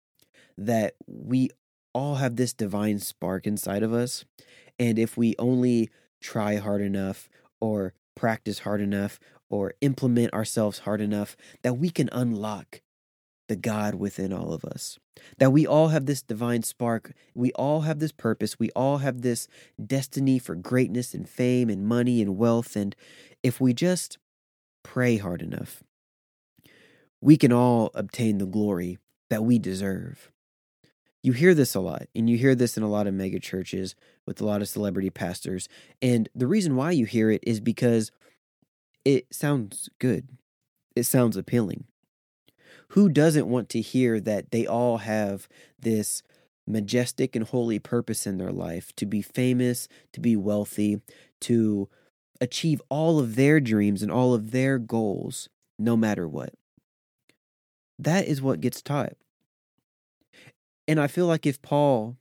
that 0.56 0.94
we 1.06 1.50
all 1.92 2.16
have 2.16 2.36
this 2.36 2.52
divine 2.52 2.98
spark 2.98 3.46
inside 3.46 3.82
of 3.82 3.92
us 3.92 4.24
and 4.78 4.98
if 4.98 5.16
we 5.16 5.34
only 5.38 5.90
try 6.20 6.56
hard 6.56 6.80
enough 6.80 7.28
or 7.60 7.92
practice 8.14 8.60
hard 8.60 8.80
enough 8.80 9.20
or 9.50 9.74
implement 9.80 10.32
ourselves 10.32 10.80
hard 10.80 11.00
enough 11.00 11.36
that 11.62 11.74
we 11.74 11.90
can 11.90 12.08
unlock 12.12 12.80
the 13.48 13.56
God 13.56 13.96
within 13.96 14.32
all 14.32 14.52
of 14.52 14.64
us. 14.64 14.98
That 15.38 15.52
we 15.52 15.66
all 15.66 15.88
have 15.88 16.06
this 16.06 16.22
divine 16.22 16.62
spark. 16.62 17.12
We 17.34 17.50
all 17.52 17.80
have 17.80 17.98
this 17.98 18.12
purpose. 18.12 18.58
We 18.58 18.70
all 18.70 18.98
have 18.98 19.22
this 19.22 19.48
destiny 19.84 20.38
for 20.38 20.54
greatness 20.54 21.14
and 21.14 21.28
fame 21.28 21.68
and 21.68 21.86
money 21.86 22.22
and 22.22 22.36
wealth. 22.36 22.76
And 22.76 22.94
if 23.42 23.60
we 23.60 23.74
just 23.74 24.18
pray 24.84 25.16
hard 25.16 25.42
enough, 25.42 25.82
we 27.20 27.36
can 27.36 27.52
all 27.52 27.90
obtain 27.94 28.38
the 28.38 28.46
glory 28.46 28.98
that 29.28 29.44
we 29.44 29.58
deserve. 29.58 30.30
You 31.20 31.32
hear 31.32 31.52
this 31.52 31.74
a 31.74 31.80
lot, 31.80 32.06
and 32.14 32.30
you 32.30 32.38
hear 32.38 32.54
this 32.54 32.76
in 32.76 32.84
a 32.84 32.88
lot 32.88 33.08
of 33.08 33.14
mega 33.14 33.40
churches 33.40 33.96
with 34.24 34.40
a 34.40 34.46
lot 34.46 34.62
of 34.62 34.68
celebrity 34.68 35.10
pastors. 35.10 35.68
And 36.00 36.28
the 36.32 36.46
reason 36.46 36.76
why 36.76 36.92
you 36.92 37.06
hear 37.06 37.30
it 37.30 37.42
is 37.44 37.58
because 37.60 38.12
it 39.04 39.34
sounds 39.34 39.88
good, 39.98 40.28
it 40.94 41.04
sounds 41.04 41.36
appealing 41.36 41.84
who 42.90 43.08
doesn't 43.08 43.48
want 43.48 43.68
to 43.70 43.80
hear 43.80 44.20
that 44.20 44.50
they 44.50 44.66
all 44.66 44.98
have 44.98 45.48
this 45.78 46.22
majestic 46.66 47.34
and 47.34 47.46
holy 47.46 47.78
purpose 47.78 48.26
in 48.26 48.38
their 48.38 48.52
life 48.52 48.94
to 48.96 49.06
be 49.06 49.22
famous, 49.22 49.88
to 50.12 50.20
be 50.20 50.36
wealthy, 50.36 51.00
to 51.40 51.88
achieve 52.40 52.80
all 52.88 53.18
of 53.18 53.34
their 53.36 53.60
dreams 53.60 54.02
and 54.02 54.12
all 54.12 54.34
of 54.34 54.50
their 54.50 54.78
goals, 54.78 55.48
no 55.78 55.96
matter 55.96 56.28
what? 56.28 56.54
That 57.98 58.26
is 58.26 58.40
what 58.40 58.60
gets 58.60 58.80
taught. 58.80 59.14
And 60.86 61.00
I 61.00 61.06
feel 61.06 61.26
like 61.26 61.46
if 61.46 61.60
Paul 61.60 62.16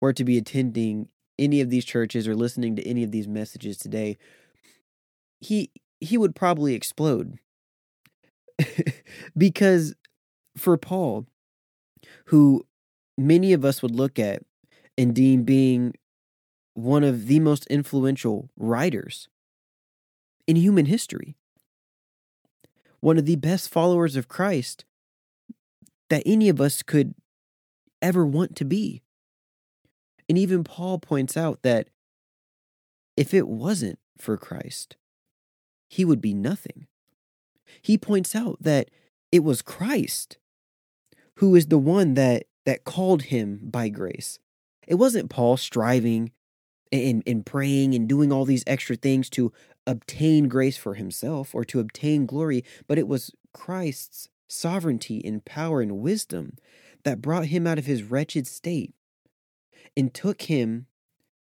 were 0.00 0.12
to 0.12 0.24
be 0.24 0.38
attending 0.38 1.08
any 1.38 1.60
of 1.60 1.68
these 1.68 1.84
churches 1.84 2.26
or 2.26 2.34
listening 2.34 2.76
to 2.76 2.86
any 2.86 3.02
of 3.02 3.10
these 3.10 3.28
messages 3.28 3.76
today, 3.76 4.16
he 5.40 5.70
he 6.00 6.16
would 6.16 6.34
probably 6.34 6.74
explode. 6.74 7.38
because 9.36 9.94
for 10.56 10.76
Paul, 10.76 11.26
who 12.26 12.66
many 13.16 13.52
of 13.52 13.64
us 13.64 13.82
would 13.82 13.94
look 13.94 14.18
at 14.18 14.42
and 14.98 15.14
deem 15.14 15.42
being 15.44 15.94
one 16.74 17.04
of 17.04 17.26
the 17.26 17.40
most 17.40 17.66
influential 17.66 18.50
writers 18.56 19.28
in 20.46 20.56
human 20.56 20.86
history, 20.86 21.36
one 23.00 23.18
of 23.18 23.26
the 23.26 23.36
best 23.36 23.70
followers 23.70 24.16
of 24.16 24.28
Christ 24.28 24.84
that 26.08 26.22
any 26.26 26.48
of 26.48 26.60
us 26.60 26.82
could 26.82 27.14
ever 28.00 28.24
want 28.24 28.56
to 28.56 28.64
be. 28.64 29.02
And 30.28 30.36
even 30.36 30.64
Paul 30.64 30.98
points 30.98 31.36
out 31.36 31.62
that 31.62 31.88
if 33.16 33.32
it 33.32 33.48
wasn't 33.48 33.98
for 34.18 34.36
Christ, 34.36 34.96
he 35.88 36.04
would 36.04 36.20
be 36.20 36.34
nothing. 36.34 36.86
He 37.80 37.96
points 37.96 38.34
out 38.34 38.58
that 38.60 38.90
it 39.32 39.42
was 39.42 39.62
Christ 39.62 40.38
who 41.36 41.54
is 41.54 41.66
the 41.66 41.78
one 41.78 42.14
that 42.14 42.44
that 42.64 42.84
called 42.84 43.22
him 43.22 43.60
by 43.62 43.88
grace. 43.88 44.38
It 44.86 44.96
wasn't 44.96 45.30
Paul 45.30 45.56
striving 45.56 46.32
and, 46.92 47.22
and 47.26 47.46
praying 47.46 47.94
and 47.94 48.08
doing 48.08 48.32
all 48.32 48.44
these 48.44 48.64
extra 48.66 48.96
things 48.96 49.30
to 49.30 49.52
obtain 49.86 50.48
grace 50.48 50.76
for 50.76 50.94
himself 50.94 51.54
or 51.54 51.64
to 51.64 51.80
obtain 51.80 52.26
glory, 52.26 52.64
but 52.88 52.98
it 52.98 53.06
was 53.06 53.30
Christ's 53.52 54.28
sovereignty 54.48 55.22
and 55.24 55.44
power 55.44 55.80
and 55.80 55.98
wisdom 55.98 56.56
that 57.04 57.22
brought 57.22 57.46
him 57.46 57.66
out 57.66 57.78
of 57.78 57.86
his 57.86 58.02
wretched 58.02 58.46
state 58.46 58.94
and 59.96 60.12
took 60.12 60.42
him 60.42 60.86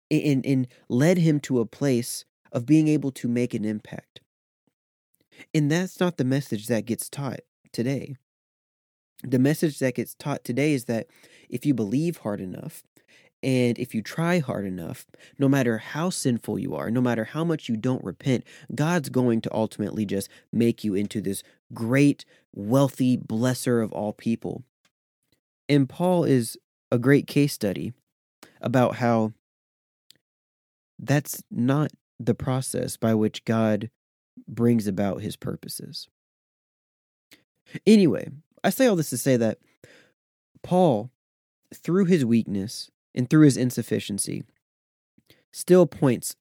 and, 0.09 0.45
and 0.45 0.67
led 0.87 1.17
him 1.17 1.39
to 1.41 1.59
a 1.59 1.65
place 1.65 2.25
of 2.51 2.65
being 2.65 2.87
able 2.87 3.11
to 3.11 3.27
make 3.27 3.53
an 3.53 3.65
impact. 3.65 4.21
And 5.53 5.71
that's 5.71 5.99
not 5.99 6.17
the 6.17 6.25
message 6.25 6.67
that 6.67 6.85
gets 6.85 7.09
taught 7.09 7.41
today 7.71 8.15
the 9.23 9.39
message 9.39 9.79
that 9.79 9.95
gets 9.95 10.15
taught 10.15 10.43
today 10.43 10.73
is 10.73 10.85
that 10.85 11.07
if 11.49 11.65
you 11.65 11.73
believe 11.73 12.17
hard 12.17 12.39
enough 12.39 12.83
and 13.41 13.77
if 13.79 13.95
you 13.95 14.01
try 14.01 14.39
hard 14.39 14.65
enough, 14.65 15.05
no 15.37 15.47
matter 15.47 15.77
how 15.77 16.09
sinful 16.09 16.59
you 16.59 16.75
are, 16.75 16.91
no 16.91 17.01
matter 17.01 17.23
how 17.23 17.43
much 17.43 17.69
you 17.69 17.77
don't 17.77 18.03
repent, 18.03 18.43
God's 18.73 19.09
going 19.09 19.41
to 19.41 19.53
ultimately 19.53 20.05
just 20.05 20.29
make 20.51 20.83
you 20.83 20.95
into 20.95 21.21
this 21.21 21.43
great, 21.73 22.25
wealthy 22.53 23.17
blesser 23.17 23.83
of 23.83 23.91
all 23.93 24.13
people. 24.13 24.63
And 25.67 25.87
Paul 25.87 26.23
is 26.23 26.57
a 26.91 26.97
great 26.97 27.27
case 27.27 27.53
study 27.53 27.93
about 28.61 28.95
how 28.95 29.33
that's 30.97 31.43
not 31.49 31.91
the 32.19 32.35
process 32.35 32.97
by 32.97 33.13
which 33.13 33.45
God 33.45 33.89
brings 34.47 34.87
about 34.87 35.21
his 35.21 35.37
purposes. 35.37 36.09
Anyway, 37.85 38.29
I 38.63 38.69
say 38.69 38.87
all 38.87 38.95
this 38.95 39.09
to 39.11 39.17
say 39.17 39.37
that 39.37 39.59
Paul, 40.63 41.09
through 41.73 42.05
his 42.05 42.25
weakness 42.25 42.89
and 43.15 43.29
through 43.29 43.45
his 43.45 43.57
insufficiency, 43.57 44.43
still 45.51 45.85
points 45.85 46.35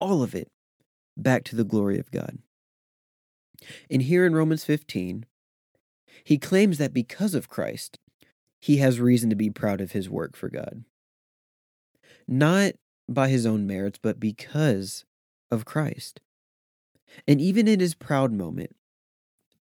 all 0.00 0.22
of 0.22 0.34
it 0.34 0.50
back 1.16 1.44
to 1.44 1.56
the 1.56 1.64
glory 1.64 1.98
of 1.98 2.10
God. 2.10 2.38
And 3.90 4.02
here 4.02 4.24
in 4.24 4.34
Romans 4.34 4.64
15, 4.64 5.26
he 6.24 6.38
claims 6.38 6.78
that 6.78 6.94
because 6.94 7.34
of 7.34 7.48
Christ, 7.48 7.98
he 8.58 8.78
has 8.78 9.00
reason 9.00 9.30
to 9.30 9.36
be 9.36 9.50
proud 9.50 9.80
of 9.80 9.92
his 9.92 10.08
work 10.08 10.36
for 10.36 10.48
God. 10.48 10.84
Not 12.28 12.74
by 13.08 13.28
his 13.28 13.46
own 13.46 13.66
merits, 13.66 13.98
but 14.00 14.20
because 14.20 15.04
of 15.50 15.64
Christ. 15.64 16.20
And 17.26 17.40
even 17.40 17.66
in 17.66 17.80
his 17.80 17.94
proud 17.94 18.32
moment, 18.32 18.76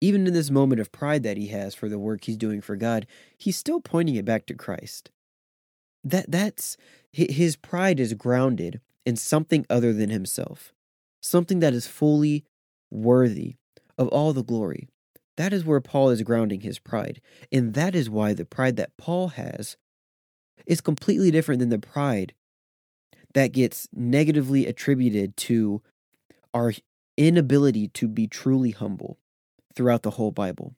even 0.02 0.26
in 0.26 0.32
this 0.32 0.50
moment 0.50 0.80
of 0.80 0.90
pride 0.90 1.22
that 1.22 1.36
he 1.36 1.46
has 1.46 1.76
for 1.76 1.88
the 1.88 1.98
work 1.98 2.24
he's 2.24 2.36
doing 2.36 2.60
for 2.60 2.74
God, 2.74 3.06
he's 3.38 3.56
still 3.56 3.80
pointing 3.80 4.16
it 4.16 4.24
back 4.24 4.46
to 4.46 4.54
Christ. 4.54 5.12
That 6.02 6.28
that's 6.28 6.76
his 7.12 7.54
pride 7.54 8.00
is 8.00 8.14
grounded 8.14 8.80
in 9.06 9.14
something 9.14 9.64
other 9.70 9.92
than 9.92 10.10
himself, 10.10 10.72
something 11.20 11.60
that 11.60 11.72
is 11.72 11.86
fully 11.86 12.44
worthy 12.90 13.54
of 13.96 14.08
all 14.08 14.32
the 14.32 14.42
glory. 14.42 14.88
That 15.36 15.52
is 15.52 15.64
where 15.64 15.80
Paul 15.80 16.10
is 16.10 16.22
grounding 16.22 16.62
his 16.62 16.80
pride. 16.80 17.20
And 17.52 17.74
that 17.74 17.94
is 17.94 18.10
why 18.10 18.34
the 18.34 18.44
pride 18.44 18.74
that 18.76 18.96
Paul 18.98 19.28
has 19.28 19.76
is 20.66 20.80
completely 20.80 21.30
different 21.30 21.60
than 21.60 21.68
the 21.68 21.78
pride 21.78 22.34
that 23.34 23.52
gets 23.52 23.88
negatively 23.92 24.66
attributed 24.66 25.36
to 25.36 25.80
our 26.52 26.72
inability 27.16 27.86
to 27.88 28.08
be 28.08 28.26
truly 28.26 28.72
humble 28.72 29.18
throughout 29.74 30.02
the 30.02 30.10
whole 30.12 30.30
Bible. 30.32 30.74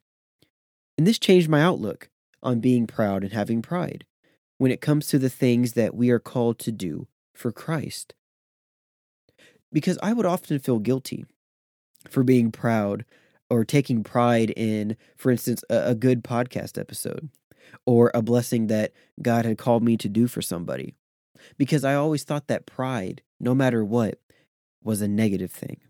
And 0.97 1.07
this 1.07 1.19
changed 1.19 1.49
my 1.49 1.63
outlook 1.63 2.09
on 2.43 2.61
being 2.61 2.87
proud 2.87 3.23
and 3.23 3.33
having 3.33 3.63
pride 3.63 4.05
when 4.59 4.71
it 4.71 4.81
comes 4.81 5.07
to 5.09 5.19
the 5.19 5.31
things 5.31 5.73
that 5.73 5.95
we 5.95 6.11
are 6.11 6.21
called 6.21 6.59
to 6.61 6.73
do 6.73 7.09
for 7.35 7.51
Christ. 7.51 8.15
Because 9.73 9.99
I 10.03 10.13
would 10.13 10.27
often 10.27 10.59
feel 10.59 10.79
guilty 10.79 11.25
for 12.09 12.23
being 12.23 12.53
proud 12.53 13.05
or 13.51 13.65
taking 13.65 14.05
pride 14.05 14.53
in, 14.57 14.97
for 15.17 15.31
instance, 15.31 15.65
a, 15.69 15.91
a, 15.91 15.95
good 15.95 16.23
podcast 16.23 16.79
episode 16.79 17.29
or 17.87 18.11
a 18.15 18.23
blessing 18.23 18.69
that 18.69 18.93
God 19.21 19.45
had 19.45 19.59
called 19.59 19.83
me 19.83 19.97
to 19.99 20.09
do 20.09 20.27
for 20.27 20.43
somebody. 20.43 20.95
Because 21.59 21.85
I 21.85 21.95
always 21.95 22.25
thought 22.25 22.47
that 22.47 22.67
pride, 22.67 23.23
no 23.41 23.55
matter 23.55 23.85
what, 23.85 24.19
was 24.83 25.01
a 25.01 25.09
negative 25.09 25.51
thing. 25.51 25.81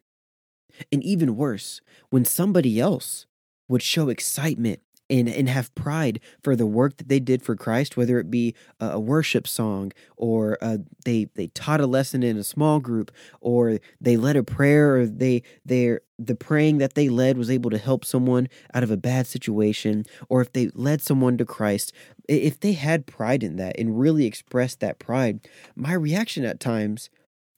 And 0.92 1.02
even 1.02 1.36
worse, 1.36 1.80
when 2.10 2.24
somebody 2.24 2.80
else 2.80 3.26
would 3.68 3.82
show 3.82 4.08
excitement 4.08 4.80
and, 5.10 5.28
and 5.28 5.48
have 5.48 5.74
pride 5.74 6.20
for 6.42 6.56
the 6.56 6.66
work 6.66 6.96
that 6.96 7.08
they 7.08 7.20
did 7.20 7.42
for 7.42 7.56
Christ, 7.56 7.96
whether 7.96 8.18
it 8.18 8.30
be 8.30 8.54
a, 8.80 8.98
worship 8.98 9.46
song 9.46 9.92
or 10.16 10.56
uh, 10.62 10.78
they 11.04 11.26
they 11.34 11.48
taught 11.48 11.80
a 11.80 11.86
lesson 11.86 12.22
in 12.22 12.38
a 12.38 12.44
small 12.44 12.80
group 12.80 13.10
or 13.40 13.78
they 14.00 14.16
led 14.16 14.36
a 14.36 14.42
prayer 14.42 14.96
or 14.96 15.06
they 15.06 15.42
they 15.64 15.98
the 16.18 16.34
praying 16.34 16.78
that 16.78 16.94
they 16.94 17.08
led 17.08 17.36
was 17.36 17.50
able 17.50 17.70
to 17.70 17.78
help 17.78 18.04
someone 18.04 18.48
out 18.72 18.82
of 18.82 18.90
a 18.90 18.96
bad 18.96 19.26
situation 19.26 20.04
or 20.28 20.40
if 20.40 20.52
they 20.52 20.68
led 20.74 21.02
someone 21.02 21.36
to 21.36 21.44
Christ 21.44 21.92
if 22.28 22.60
they 22.60 22.72
had 22.72 23.06
pride 23.06 23.42
in 23.42 23.56
that 23.56 23.78
and 23.78 23.98
really 24.00 24.24
expressed 24.24 24.80
that 24.80 24.98
pride 24.98 25.46
my 25.76 25.92
reaction 25.92 26.44
at 26.44 26.60
times 26.60 27.10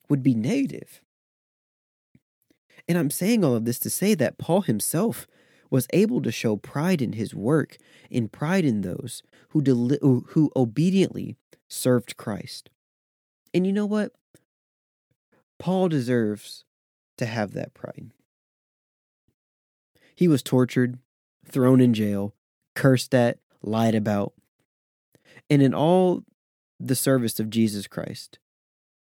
would 0.08 0.22
be 0.22 0.34
negative 0.34 1.00
and 2.88 2.96
I'm 2.98 3.10
saying 3.10 3.44
all 3.44 3.54
of 3.54 3.64
this 3.64 3.78
to 3.80 3.90
say 3.90 4.14
that 4.14 4.38
Paul 4.38 4.62
himself 4.62 5.26
was 5.70 5.88
able 5.92 6.22
to 6.22 6.30
show 6.30 6.56
pride 6.56 7.02
in 7.02 7.14
his 7.14 7.34
work 7.34 7.76
and 8.10 8.30
pride 8.30 8.64
in 8.64 8.82
those 8.82 9.22
who, 9.48 9.60
deli- 9.60 9.98
who 10.00 10.50
obediently 10.54 11.36
served 11.68 12.16
Christ. 12.16 12.70
And 13.52 13.66
you 13.66 13.72
know 13.72 13.86
what? 13.86 14.12
Paul 15.58 15.88
deserves 15.88 16.64
to 17.18 17.26
have 17.26 17.52
that 17.52 17.74
pride. 17.74 18.12
He 20.14 20.28
was 20.28 20.42
tortured, 20.42 20.98
thrown 21.44 21.80
in 21.80 21.94
jail, 21.94 22.34
cursed 22.74 23.14
at, 23.14 23.38
lied 23.62 23.94
about. 23.94 24.34
And 25.50 25.62
in 25.62 25.74
all 25.74 26.22
the 26.78 26.94
service 26.94 27.40
of 27.40 27.50
Jesus 27.50 27.86
Christ, 27.86 28.38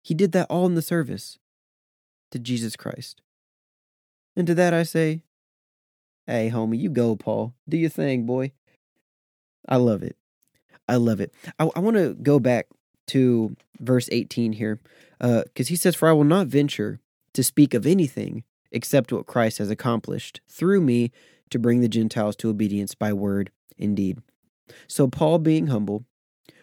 he 0.02 0.14
did 0.14 0.32
that 0.32 0.46
all 0.50 0.66
in 0.66 0.74
the 0.74 0.82
service 0.82 1.38
to 2.30 2.38
Jesus 2.38 2.76
Christ. 2.76 3.22
And 4.36 4.46
to 4.46 4.54
that 4.54 4.74
I 4.74 4.82
say, 4.82 5.22
hey, 6.26 6.50
homie, 6.52 6.78
you 6.78 6.90
go, 6.90 7.16
Paul. 7.16 7.54
Do 7.68 7.76
your 7.76 7.90
thing, 7.90 8.26
boy. 8.26 8.52
I 9.68 9.76
love 9.76 10.02
it. 10.02 10.16
I 10.88 10.96
love 10.96 11.20
it. 11.20 11.32
I, 11.58 11.70
I 11.74 11.80
want 11.80 11.96
to 11.96 12.14
go 12.14 12.38
back 12.38 12.66
to 13.08 13.56
verse 13.80 14.08
18 14.12 14.52
here 14.54 14.80
because 15.18 15.66
uh, 15.66 15.68
he 15.68 15.76
says, 15.76 15.94
For 15.94 16.08
I 16.08 16.12
will 16.12 16.24
not 16.24 16.48
venture 16.48 17.00
to 17.32 17.42
speak 17.42 17.74
of 17.74 17.86
anything 17.86 18.44
except 18.70 19.12
what 19.12 19.26
Christ 19.26 19.58
has 19.58 19.70
accomplished 19.70 20.40
through 20.48 20.80
me 20.80 21.12
to 21.50 21.58
bring 21.58 21.80
the 21.80 21.88
Gentiles 21.88 22.36
to 22.36 22.50
obedience 22.50 22.94
by 22.94 23.12
word 23.12 23.50
and 23.78 23.96
deed. 23.96 24.18
So, 24.88 25.08
Paul, 25.08 25.38
being 25.38 25.68
humble, 25.68 26.04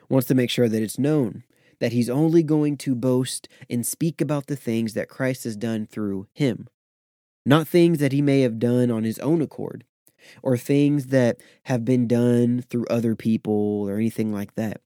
wants 0.09 0.27
to 0.27 0.35
make 0.35 0.49
sure 0.49 0.67
that 0.67 0.81
it's 0.81 0.99
known 0.99 1.43
that 1.79 1.93
he's 1.93 2.09
only 2.09 2.43
going 2.43 2.77
to 2.77 2.93
boast 2.93 3.47
and 3.69 3.85
speak 3.85 4.21
about 4.21 4.47
the 4.47 4.55
things 4.55 4.93
that 4.93 5.09
Christ 5.09 5.45
has 5.45 5.55
done 5.55 5.87
through 5.87 6.27
him 6.33 6.67
not 7.45 7.67
things 7.67 7.99
that 7.99 8.11
he 8.11 8.21
may 8.21 8.41
have 8.41 8.59
done 8.59 8.91
on 8.91 9.03
his 9.03 9.19
own 9.19 9.41
accord 9.41 9.83
or 10.43 10.57
things 10.57 11.07
that 11.07 11.37
have 11.63 11.83
been 11.83 12.07
done 12.07 12.63
through 12.69 12.85
other 12.89 13.15
people 13.15 13.87
or 13.87 13.95
anything 13.95 14.31
like 14.31 14.55
that, 14.55 14.81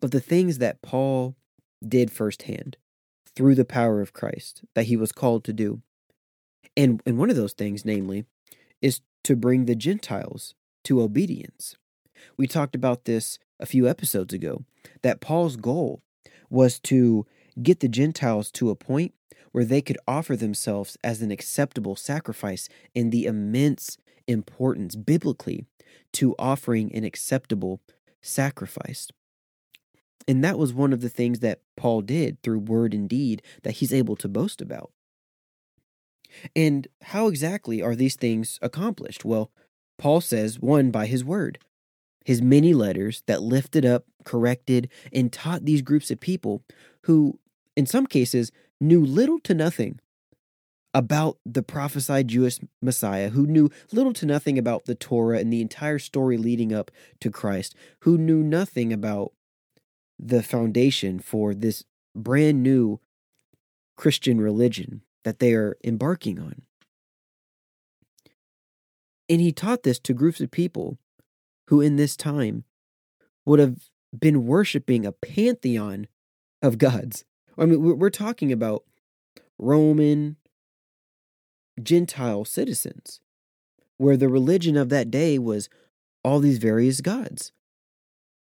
but 0.00 0.10
the 0.10 0.20
things 0.20 0.58
that 0.58 0.82
Paul 0.82 1.36
did 1.86 2.10
firsthand 2.10 2.76
through 3.34 3.54
the 3.54 3.64
power 3.64 4.00
of 4.00 4.12
Christ 4.12 4.62
that 4.74 4.86
he 4.86 4.96
was 4.96 5.12
called 5.12 5.44
to 5.44 5.52
do. 5.52 5.82
And, 6.76 7.02
and 7.06 7.18
one 7.18 7.30
of 7.30 7.36
those 7.36 7.52
things, 7.52 7.84
namely, 7.84 8.24
is 8.82 9.00
to 9.24 9.36
bring 9.36 9.64
the 9.64 9.74
Gentiles 9.74 10.54
to 10.84 11.00
obedience. 11.00 11.76
We 12.36 12.46
talked 12.46 12.74
about 12.74 13.04
this 13.04 13.38
a 13.58 13.66
few 13.66 13.88
episodes 13.88 14.34
ago 14.34 14.64
that 15.02 15.20
Paul's 15.20 15.56
goal 15.56 16.02
was 16.50 16.78
to 16.80 17.26
get 17.62 17.80
the 17.80 17.88
Gentiles 17.88 18.50
to 18.52 18.70
a 18.70 18.76
point 18.76 19.14
where 19.56 19.64
they 19.64 19.80
could 19.80 19.96
offer 20.06 20.36
themselves 20.36 20.98
as 21.02 21.22
an 21.22 21.30
acceptable 21.30 21.96
sacrifice 21.96 22.68
in 22.94 23.08
the 23.08 23.24
immense 23.24 23.96
importance 24.26 24.94
biblically 24.94 25.64
to 26.12 26.34
offering 26.38 26.94
an 26.94 27.04
acceptable 27.04 27.80
sacrifice. 28.20 29.08
And 30.28 30.44
that 30.44 30.58
was 30.58 30.74
one 30.74 30.92
of 30.92 31.00
the 31.00 31.08
things 31.08 31.38
that 31.38 31.62
Paul 31.74 32.02
did 32.02 32.42
through 32.42 32.58
word 32.58 32.92
and 32.92 33.08
deed 33.08 33.40
that 33.62 33.76
he's 33.76 33.94
able 33.94 34.14
to 34.16 34.28
boast 34.28 34.60
about. 34.60 34.90
And 36.54 36.86
how 37.00 37.28
exactly 37.28 37.80
are 37.80 37.96
these 37.96 38.16
things 38.16 38.58
accomplished? 38.60 39.24
Well, 39.24 39.50
Paul 39.96 40.20
says, 40.20 40.60
one, 40.60 40.90
by 40.90 41.06
his 41.06 41.24
word. 41.24 41.58
His 42.26 42.42
many 42.42 42.74
letters 42.74 43.22
that 43.26 43.40
lifted 43.40 43.86
up, 43.86 44.04
corrected, 44.22 44.90
and 45.14 45.32
taught 45.32 45.64
these 45.64 45.80
groups 45.80 46.10
of 46.10 46.20
people 46.20 46.62
who, 47.04 47.38
in 47.74 47.86
some 47.86 48.06
cases, 48.06 48.52
knew 48.80 49.04
little 49.04 49.38
to 49.40 49.54
nothing 49.54 50.00
about 50.94 51.38
the 51.44 51.62
prophesied 51.62 52.28
Jewish 52.28 52.58
Messiah, 52.80 53.28
who 53.28 53.46
knew 53.46 53.70
little 53.92 54.14
to 54.14 54.24
nothing 54.24 54.58
about 54.58 54.86
the 54.86 54.94
Torah 54.94 55.38
and 55.38 55.52
the 55.52 55.60
entire 55.60 55.98
story 55.98 56.38
leading 56.38 56.72
up 56.72 56.90
to 57.20 57.30
Christ, 57.30 57.74
who 58.00 58.16
knew 58.16 58.42
nothing 58.42 58.92
about 58.92 59.32
the 60.18 60.42
foundation 60.42 61.18
for 61.18 61.54
this 61.54 61.84
brand 62.14 62.62
new 62.62 62.98
Christian 63.96 64.40
religion 64.40 65.02
that 65.24 65.38
they 65.38 65.52
are 65.52 65.76
embarking 65.84 66.38
on. 66.38 66.62
And 69.28 69.40
he 69.40 69.52
taught 69.52 69.82
this 69.82 69.98
to 69.98 70.14
groups 70.14 70.40
of 70.40 70.50
people 70.50 70.98
who, 71.66 71.80
in 71.80 71.96
this 71.96 72.16
time, 72.16 72.64
would 73.44 73.58
have 73.58 73.90
been 74.18 74.46
worshiping 74.46 75.04
a 75.04 75.12
pantheon 75.12 76.06
of 76.62 76.78
gods 76.78 77.24
I 77.58 77.66
mean, 77.66 77.98
we're 77.98 78.10
talking 78.10 78.52
about 78.52 78.84
Roman 79.58 80.36
Gentile 81.82 82.44
citizens, 82.44 83.20
where 83.96 84.16
the 84.16 84.28
religion 84.28 84.76
of 84.76 84.88
that 84.90 85.10
day 85.10 85.38
was 85.38 85.68
all 86.22 86.40
these 86.40 86.58
various 86.58 87.00
gods. 87.00 87.52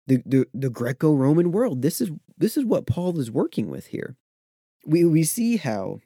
The, 0.07 0.21
the, 0.25 0.45
the 0.53 0.69
Greco-Roman 0.69 1.51
world. 1.51 1.81
This 1.81 1.99
is 1.99 2.11
this 2.37 2.57
is 2.57 2.65
what 2.65 2.85
Paul 2.85 3.19
is 3.19 3.31
working 3.31 3.69
with 3.71 3.87
here. 3.87 4.15
We 4.85 5.03
we 5.03 5.23
see 5.23 5.57
how 5.57 5.99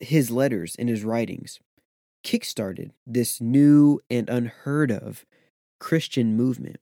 his 0.00 0.30
letters 0.30 0.74
and 0.76 0.88
his 0.88 1.04
writings 1.04 1.60
kickstarted 2.24 2.90
this 3.06 3.40
new 3.40 4.00
and 4.10 4.28
unheard 4.28 4.90
of 4.90 5.24
Christian 5.78 6.36
movement 6.36 6.78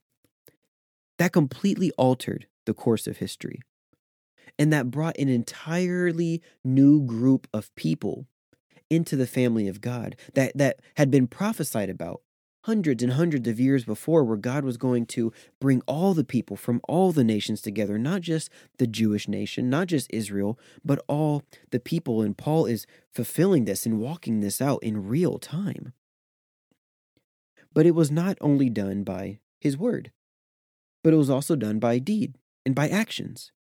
that 1.18 1.32
completely 1.32 1.92
altered 1.92 2.46
the 2.64 2.74
course 2.74 3.06
of 3.06 3.18
history 3.18 3.60
and 4.58 4.72
that 4.72 4.90
brought 4.90 5.18
an 5.18 5.28
entirely 5.28 6.42
new 6.64 7.02
group 7.02 7.46
of 7.52 7.74
people 7.74 8.26
into 8.88 9.16
the 9.16 9.26
family 9.26 9.68
of 9.68 9.80
God 9.80 10.16
that, 10.34 10.56
that 10.56 10.80
had 10.96 11.10
been 11.10 11.26
prophesied 11.26 11.90
about 11.90 12.22
hundreds 12.66 13.00
and 13.00 13.12
hundreds 13.12 13.46
of 13.46 13.60
years 13.60 13.84
before, 13.84 14.24
where 14.24 14.36
God 14.36 14.64
was 14.64 14.76
going 14.76 15.06
to 15.06 15.32
bring 15.60 15.82
all 15.86 16.14
the 16.14 16.24
people 16.24 16.56
from 16.56 16.80
all 16.88 17.12
the 17.12 17.22
nations 17.22 17.60
together, 17.60 17.96
not 17.96 18.22
just 18.22 18.50
the 18.78 18.88
Jewish 18.88 19.28
nation, 19.28 19.70
not 19.70 19.86
just 19.86 20.10
Israel, 20.10 20.58
but 20.84 21.00
all 21.06 21.44
the 21.70 21.78
people. 21.78 22.22
And 22.22 22.36
Paul 22.36 22.66
is 22.66 22.84
fulfilling 23.12 23.66
this 23.66 23.86
and 23.86 24.00
walking 24.00 24.40
this 24.40 24.60
out 24.60 24.82
in 24.82 25.06
real 25.06 25.38
time. 25.38 25.92
But 27.72 27.86
it 27.86 27.94
was 27.94 28.10
not 28.10 28.36
only 28.40 28.68
done 28.68 29.04
by 29.04 29.38
his 29.60 29.76
word, 29.76 30.10
but 31.04 31.12
it 31.12 31.18
was 31.18 31.30
also 31.30 31.54
done 31.54 31.78
by 31.78 32.00
deed 32.00 32.34
and 32.64 32.74
by 32.74 32.88
actions. 32.88 33.52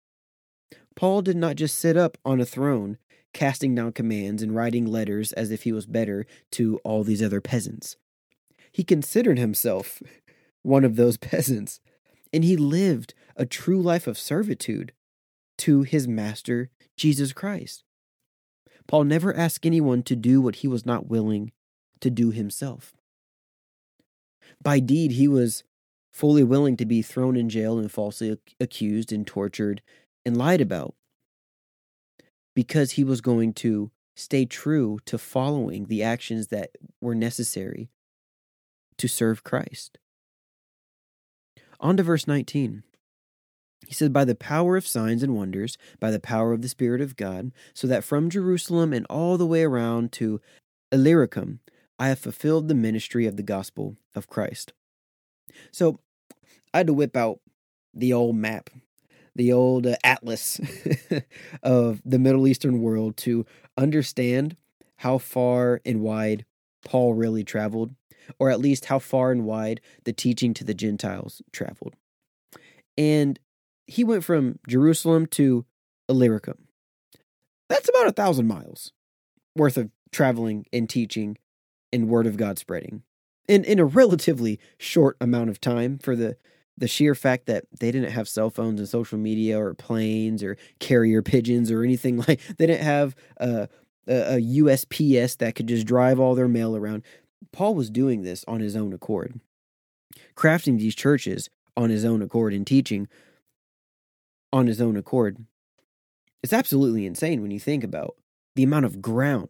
Paul 0.95 1.21
did 1.21 1.35
not 1.35 1.55
just 1.55 1.77
sit 1.77 1.97
up 1.97 2.17
on 2.23 2.39
a 2.39 2.45
throne, 2.45 2.97
casting 3.33 3.75
down 3.75 3.91
commands 3.91 4.41
and 4.41 4.55
writing 4.55 4.85
letters 4.85 5.33
as 5.33 5.51
if 5.51 5.63
he 5.63 5.71
was 5.71 5.85
better 5.85 6.25
to 6.51 6.77
all 6.83 7.03
these 7.03 7.21
other 7.21 7.41
peasants. 7.41 7.97
He 8.71 8.83
considered 8.83 9.37
himself 9.37 10.01
one 10.61 10.83
of 10.83 10.95
those 10.95 11.17
peasants, 11.31 11.79
and 12.33 12.43
he 12.43 12.55
lived 12.55 13.13
a 13.35 13.45
true 13.45 13.81
life 13.81 14.07
of 14.07 14.17
servitude 14.17 14.93
to 15.59 15.83
his 15.83 16.07
master, 16.07 16.69
Jesus 16.97 17.33
Christ. 17.33 17.83
Paul 18.87 19.03
never 19.05 19.35
asked 19.35 19.65
anyone 19.65 20.03
to 20.03 20.15
do 20.15 20.41
what 20.41 20.57
he 20.57 20.67
was 20.67 20.85
not 20.85 21.07
willing 21.07 21.51
to 22.01 22.09
do 22.09 22.31
himself. 22.31 22.93
By 24.61 24.79
deed, 24.79 25.11
he 25.11 25.27
was 25.27 25.63
fully 26.11 26.43
willing 26.43 26.77
to 26.77 26.85
be 26.85 27.01
thrown 27.01 27.35
in 27.35 27.49
jail 27.49 27.77
and 27.77 27.91
falsely 27.91 28.37
accused 28.59 29.11
and 29.11 29.25
tortured 29.27 29.81
and 30.25 30.37
lied 30.37 30.61
about 30.61 30.95
because 32.55 32.91
he 32.91 33.03
was 33.03 33.21
going 33.21 33.53
to 33.53 33.91
stay 34.15 34.45
true 34.45 34.99
to 35.05 35.17
following 35.17 35.85
the 35.85 36.01
actions 36.01 36.47
that 36.47 36.71
were 37.01 37.15
necessary 37.15 37.89
to 38.97 39.07
serve 39.07 39.43
Christ. 39.43 39.97
On 41.79 41.97
to 41.97 42.03
verse 42.03 42.27
19. 42.27 42.83
He 43.85 43.93
said, 43.93 44.13
By 44.13 44.25
the 44.25 44.35
power 44.35 44.77
of 44.77 44.87
signs 44.87 45.21
and 45.21 45.35
wonders, 45.35 45.77
by 45.99 46.11
the 46.11 46.19
power 46.19 46.53
of 46.53 46.61
the 46.61 46.69
Spirit 46.69 47.01
of 47.01 47.17
God, 47.17 47.51
so 47.73 47.87
that 47.87 48.03
from 48.03 48.29
Jerusalem 48.29 48.93
and 48.93 49.05
all 49.09 49.37
the 49.37 49.45
way 49.45 49.63
around 49.63 50.11
to 50.13 50.41
Illyricum, 50.91 51.59
I 51.99 52.07
have 52.07 52.19
fulfilled 52.19 52.67
the 52.67 52.73
ministry 52.75 53.25
of 53.25 53.37
the 53.37 53.43
gospel 53.43 53.97
of 54.15 54.27
Christ. 54.27 54.73
So 55.71 55.99
I 56.73 56.79
had 56.79 56.87
to 56.87 56.93
whip 56.93 57.15
out 57.15 57.39
the 57.93 58.11
old 58.11 58.35
map, 58.35 58.69
the 59.35 59.51
old 59.51 59.85
uh, 59.85 59.95
atlas 60.03 60.59
of 61.63 62.01
the 62.05 62.19
Middle 62.19 62.47
Eastern 62.47 62.81
world 62.81 63.17
to 63.17 63.45
understand 63.77 64.55
how 64.97 65.17
far 65.17 65.81
and 65.85 66.01
wide 66.01 66.45
Paul 66.85 67.13
really 67.13 67.43
traveled, 67.43 67.95
or 68.39 68.49
at 68.49 68.59
least 68.59 68.85
how 68.85 68.99
far 68.99 69.31
and 69.31 69.43
wide 69.43 69.81
the 70.05 70.13
teaching 70.13 70.53
to 70.53 70.63
the 70.63 70.73
Gentiles 70.73 71.41
traveled. 71.51 71.95
And 72.97 73.39
he 73.87 74.03
went 74.03 74.23
from 74.23 74.59
Jerusalem 74.67 75.25
to 75.27 75.65
Illyricum. 76.07 76.67
That's 77.67 77.89
about 77.89 78.07
a 78.07 78.11
thousand 78.11 78.47
miles 78.47 78.91
worth 79.55 79.77
of 79.77 79.89
traveling 80.11 80.65
and 80.71 80.89
teaching 80.89 81.37
and 81.91 82.07
word 82.07 82.27
of 82.27 82.37
God 82.37 82.57
spreading 82.57 83.03
in, 83.47 83.63
in 83.63 83.79
a 83.79 83.85
relatively 83.85 84.59
short 84.77 85.17
amount 85.19 85.49
of 85.49 85.59
time 85.59 85.97
for 85.97 86.15
the 86.15 86.37
the 86.77 86.87
sheer 86.87 87.15
fact 87.15 87.45
that 87.45 87.65
they 87.79 87.91
didn't 87.91 88.11
have 88.11 88.27
cell 88.27 88.49
phones 88.49 88.79
and 88.79 88.89
social 88.89 89.17
media 89.17 89.59
or 89.59 89.73
planes 89.73 90.43
or 90.43 90.57
carrier 90.79 91.21
pigeons 91.21 91.71
or 91.71 91.83
anything 91.83 92.17
like 92.27 92.39
they 92.57 92.67
didn't 92.67 92.83
have 92.83 93.15
a, 93.37 93.67
a, 94.07 94.39
USPS 94.39 95.37
that 95.37 95.55
could 95.55 95.67
just 95.67 95.87
drive 95.87 96.19
all 96.19 96.35
their 96.35 96.47
mail 96.47 96.75
around. 96.75 97.03
Paul 97.51 97.75
was 97.75 97.89
doing 97.89 98.23
this 98.23 98.43
on 98.47 98.59
his 98.59 98.75
own 98.75 98.93
accord, 98.93 99.39
crafting 100.35 100.77
these 100.77 100.95
churches 100.95 101.49
on 101.77 101.89
his 101.89 102.03
own 102.05 102.21
accord 102.21 102.53
and 102.53 102.65
teaching 102.65 103.07
on 104.51 104.67
his 104.67 104.81
own 104.81 104.97
accord. 104.97 105.45
It's 106.43 106.53
absolutely 106.53 107.05
insane 107.05 107.41
when 107.41 107.51
you 107.51 107.59
think 107.59 107.83
about 107.83 108.15
the 108.55 108.63
amount 108.63 108.85
of 108.85 109.01
ground 109.01 109.49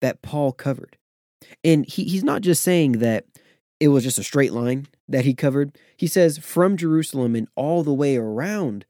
that 0.00 0.22
Paul 0.22 0.52
covered. 0.52 0.96
And 1.62 1.86
he, 1.86 2.04
he's 2.04 2.24
not 2.24 2.42
just 2.42 2.62
saying 2.62 2.92
that 2.92 3.24
it 3.80 3.88
was 3.88 4.04
just 4.04 4.18
a 4.18 4.24
straight 4.24 4.52
line 4.52 4.88
that 5.08 5.24
he 5.24 5.34
covered. 5.34 5.76
He 5.96 6.06
says 6.06 6.38
from 6.38 6.76
Jerusalem 6.76 7.34
and 7.34 7.48
all 7.54 7.82
the 7.82 7.94
way 7.94 8.16
around 8.16 8.84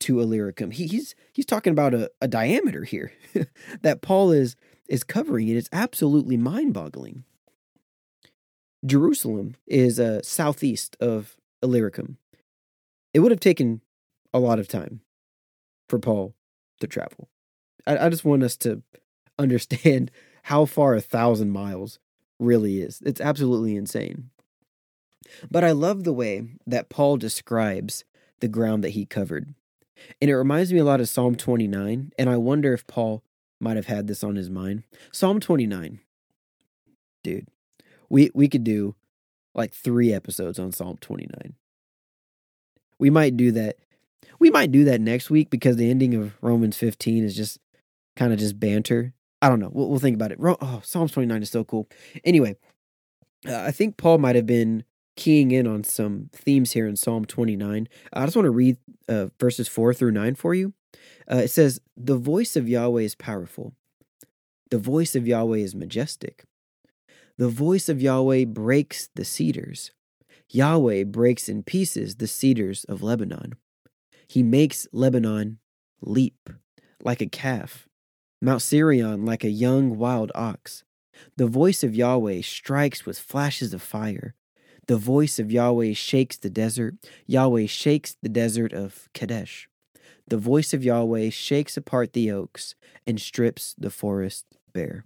to 0.00 0.20
Illyricum. 0.20 0.70
He, 0.70 0.86
he's 0.86 1.14
he's 1.32 1.46
talking 1.46 1.72
about 1.72 1.94
a, 1.94 2.10
a 2.20 2.28
diameter 2.28 2.84
here 2.84 3.12
that 3.82 4.02
Paul 4.02 4.32
is 4.32 4.56
is 4.88 5.04
covering, 5.04 5.48
and 5.48 5.58
it's 5.58 5.68
absolutely 5.72 6.36
mind-boggling. 6.36 7.24
Jerusalem 8.84 9.54
is 9.66 10.00
uh, 10.00 10.20
southeast 10.22 10.96
of 11.00 11.36
Illyricum. 11.62 12.16
It 13.12 13.20
would 13.20 13.30
have 13.30 13.40
taken 13.40 13.82
a 14.32 14.40
lot 14.40 14.58
of 14.58 14.68
time 14.68 15.02
for 15.88 15.98
Paul 15.98 16.34
to 16.80 16.86
travel. 16.86 17.28
I, 17.86 18.06
I 18.06 18.08
just 18.08 18.24
want 18.24 18.42
us 18.42 18.56
to 18.58 18.82
understand 19.38 20.10
how 20.44 20.64
far 20.64 20.94
a 20.94 21.00
thousand 21.00 21.50
miles 21.50 21.98
really 22.40 22.80
is. 22.80 23.00
It's 23.04 23.20
absolutely 23.20 23.76
insane. 23.76 24.30
But 25.50 25.64
I 25.64 25.72
love 25.72 26.04
the 26.04 26.12
way 26.12 26.48
that 26.66 26.88
Paul 26.88 27.16
describes 27.16 28.04
the 28.40 28.48
ground 28.48 28.82
that 28.84 28.90
he 28.90 29.06
covered. 29.06 29.54
And 30.20 30.30
it 30.30 30.36
reminds 30.36 30.72
me 30.72 30.78
a 30.78 30.84
lot 30.84 31.00
of 31.00 31.08
Psalm 31.08 31.34
29, 31.34 32.12
and 32.18 32.30
I 32.30 32.36
wonder 32.36 32.72
if 32.72 32.86
Paul 32.86 33.22
might 33.60 33.76
have 33.76 33.86
had 33.86 34.06
this 34.06 34.24
on 34.24 34.36
his 34.36 34.48
mind. 34.48 34.84
Psalm 35.12 35.40
29. 35.40 36.00
Dude, 37.22 37.48
we 38.08 38.30
we 38.34 38.48
could 38.48 38.64
do 38.64 38.94
like 39.54 39.74
3 39.74 40.12
episodes 40.12 40.58
on 40.58 40.72
Psalm 40.72 40.96
29. 41.00 41.54
We 42.98 43.10
might 43.10 43.36
do 43.36 43.52
that. 43.52 43.76
We 44.38 44.48
might 44.48 44.72
do 44.72 44.84
that 44.84 45.02
next 45.02 45.28
week 45.28 45.50
because 45.50 45.76
the 45.76 45.90
ending 45.90 46.14
of 46.14 46.32
Romans 46.40 46.76
15 46.78 47.24
is 47.24 47.36
just 47.36 47.58
kind 48.16 48.32
of 48.32 48.38
just 48.38 48.58
banter. 48.58 49.12
I 49.42 49.48
don't 49.48 49.60
know. 49.60 49.70
We'll, 49.72 49.88
we'll 49.88 49.98
think 49.98 50.14
about 50.14 50.32
it. 50.32 50.38
Oh, 50.40 50.80
Psalms 50.84 51.12
29 51.12 51.42
is 51.42 51.50
so 51.50 51.64
cool. 51.64 51.88
Anyway, 52.24 52.56
uh, 53.48 53.60
I 53.60 53.70
think 53.70 53.96
Paul 53.96 54.18
might 54.18 54.36
have 54.36 54.46
been 54.46 54.84
keying 55.16 55.50
in 55.50 55.66
on 55.66 55.84
some 55.84 56.30
themes 56.32 56.72
here 56.72 56.86
in 56.86 56.96
Psalm 56.96 57.24
29. 57.24 57.88
I 58.12 58.24
just 58.24 58.36
want 58.36 58.46
to 58.46 58.50
read 58.50 58.76
uh, 59.08 59.28
verses 59.38 59.68
4 59.68 59.94
through 59.94 60.12
9 60.12 60.34
for 60.34 60.54
you. 60.54 60.74
Uh, 61.30 61.36
it 61.36 61.48
says, 61.48 61.80
The 61.96 62.16
voice 62.16 62.56
of 62.56 62.68
Yahweh 62.68 63.02
is 63.02 63.14
powerful, 63.14 63.74
the 64.70 64.78
voice 64.78 65.14
of 65.14 65.26
Yahweh 65.26 65.58
is 65.58 65.74
majestic. 65.74 66.44
The 67.38 67.48
voice 67.48 67.88
of 67.88 68.02
Yahweh 68.02 68.44
breaks 68.44 69.08
the 69.14 69.24
cedars. 69.24 69.92
Yahweh 70.50 71.04
breaks 71.04 71.48
in 71.48 71.62
pieces 71.62 72.16
the 72.16 72.26
cedars 72.26 72.84
of 72.84 73.02
Lebanon. 73.02 73.54
He 74.28 74.42
makes 74.42 74.86
Lebanon 74.92 75.58
leap 76.02 76.50
like 77.02 77.20
a 77.20 77.26
calf 77.26 77.88
Mount 78.40 78.62
Sirion 78.62 79.26
like 79.26 79.44
a 79.44 79.50
young 79.50 79.98
wild 79.98 80.32
ox. 80.34 80.84
The 81.36 81.46
voice 81.46 81.84
of 81.84 81.94
Yahweh 81.94 82.40
strikes 82.42 83.04
with 83.04 83.18
flashes 83.18 83.74
of 83.74 83.82
fire. 83.82 84.34
The 84.86 84.96
voice 84.96 85.38
of 85.38 85.52
Yahweh 85.52 85.92
shakes 85.92 86.38
the 86.38 86.48
desert. 86.48 86.94
Yahweh 87.26 87.66
shakes 87.66 88.16
the 88.22 88.30
desert 88.30 88.72
of 88.72 89.08
Kadesh. 89.12 89.68
The 90.26 90.38
voice 90.38 90.72
of 90.72 90.82
Yahweh 90.82 91.30
shakes 91.30 91.76
apart 91.76 92.12
the 92.12 92.30
oaks 92.30 92.74
and 93.06 93.20
strips 93.20 93.74
the 93.76 93.90
forest 93.90 94.46
bare. 94.72 95.04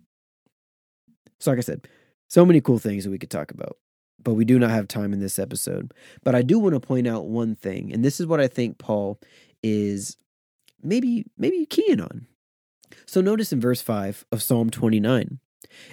So, 1.40 1.50
like 1.50 1.58
I 1.58 1.62
said, 1.62 1.88
so 2.28 2.46
many 2.46 2.60
cool 2.60 2.78
things 2.78 3.04
that 3.04 3.10
we 3.10 3.18
could 3.18 3.30
talk 3.30 3.50
about, 3.50 3.78
but 4.22 4.34
we 4.34 4.44
do 4.44 4.58
not 4.58 4.70
have 4.70 4.86
time 4.86 5.12
in 5.12 5.20
this 5.20 5.38
episode. 5.38 5.92
But 6.22 6.34
I 6.34 6.42
do 6.42 6.58
want 6.58 6.74
to 6.74 6.80
point 6.80 7.08
out 7.08 7.26
one 7.26 7.56
thing, 7.56 7.92
and 7.92 8.04
this 8.04 8.20
is 8.20 8.26
what 8.26 8.40
I 8.40 8.46
think 8.46 8.78
Paul 8.78 9.18
is 9.62 10.16
maybe 10.82 11.24
maybe 11.36 11.66
keying 11.66 12.00
on 12.00 12.26
so 13.06 13.20
notice 13.20 13.52
in 13.52 13.60
verse 13.60 13.82
5 13.82 14.24
of 14.32 14.42
Psalm 14.42 14.70
29, 14.70 15.38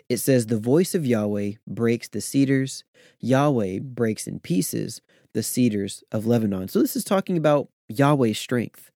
it 0.10 0.18
says, 0.18 0.46
The 0.46 0.58
voice 0.58 0.96
of 0.96 1.06
Yahweh 1.06 1.54
breaks 1.68 2.08
the 2.08 2.22
cedars, 2.22 2.84
Yahweh 3.20 3.80
breaks 3.80 4.28
in 4.28 4.40
pieces 4.40 5.02
the 5.34 5.44
cedars 5.44 6.04
of 6.12 6.26
Lebanon. 6.26 6.68
So 6.68 6.82
this 6.82 6.96
is 6.96 7.04
talking 7.04 7.38
about 7.38 7.70
Yahweh's 7.88 8.40
strength, 8.40 8.92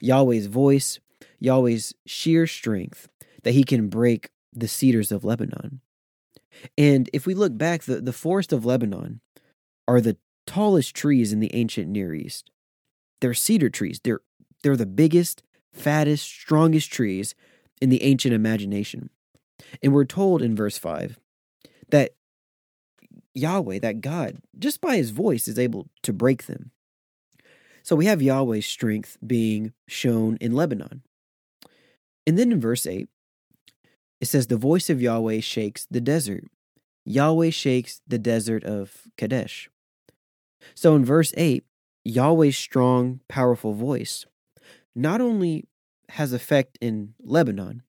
Yahweh's 0.00 0.46
voice, 0.46 0.98
Yahweh's 1.38 1.94
sheer 2.06 2.46
strength 2.46 3.08
that 3.42 3.52
he 3.52 3.64
can 3.64 3.88
break 3.88 4.30
the 4.52 4.68
cedars 4.68 5.12
of 5.12 5.24
Lebanon. 5.24 5.80
And 6.76 7.10
if 7.12 7.26
we 7.26 7.34
look 7.34 7.56
back, 7.56 7.82
the, 7.82 8.00
the 8.00 8.12
forest 8.12 8.52
of 8.52 8.64
Lebanon 8.64 9.20
are 9.86 10.00
the 10.00 10.16
tallest 10.46 10.94
trees 10.94 11.32
in 11.32 11.40
the 11.40 11.54
ancient 11.54 11.88
Near 11.88 12.14
East. 12.14 12.50
They're 13.20 13.34
cedar 13.34 13.70
trees. 13.70 14.00
They're 14.02 14.20
they're 14.62 14.76
the 14.76 14.86
biggest, 14.86 15.42
fattest, 15.76 16.24
strongest 16.24 16.92
trees 16.92 17.34
in 17.80 17.90
the 17.90 18.02
ancient 18.02 18.34
imagination. 18.34 19.10
And 19.82 19.92
we're 19.92 20.04
told 20.04 20.42
in 20.42 20.56
verse 20.56 20.78
5 20.78 21.18
that 21.90 22.14
Yahweh, 23.34 23.78
that 23.80 24.00
God, 24.00 24.38
just 24.58 24.80
by 24.80 24.96
his 24.96 25.10
voice, 25.10 25.46
is 25.46 25.58
able 25.58 25.88
to 26.02 26.12
break 26.12 26.46
them. 26.46 26.70
So 27.82 27.94
we 27.94 28.06
have 28.06 28.22
Yahweh's 28.22 28.66
strength 28.66 29.16
being 29.24 29.72
shown 29.86 30.38
in 30.40 30.52
Lebanon. 30.52 31.02
And 32.26 32.38
then 32.38 32.50
in 32.50 32.60
verse 32.60 32.86
8, 32.86 33.08
it 34.20 34.26
says, 34.26 34.46
The 34.46 34.56
voice 34.56 34.90
of 34.90 35.02
Yahweh 35.02 35.40
shakes 35.40 35.86
the 35.90 36.00
desert. 36.00 36.44
Yahweh 37.04 37.50
shakes 37.50 38.00
the 38.06 38.18
desert 38.18 38.64
of 38.64 39.02
Kadesh. 39.16 39.70
So 40.74 40.96
in 40.96 41.04
verse 41.04 41.32
8, 41.36 41.64
Yahweh's 42.04 42.56
strong, 42.56 43.20
powerful 43.28 43.72
voice 43.72 44.26
not 44.96 45.20
only 45.20 45.68
has 46.10 46.32
effect 46.32 46.78
in 46.80 47.14
Lebanon, 47.22 47.82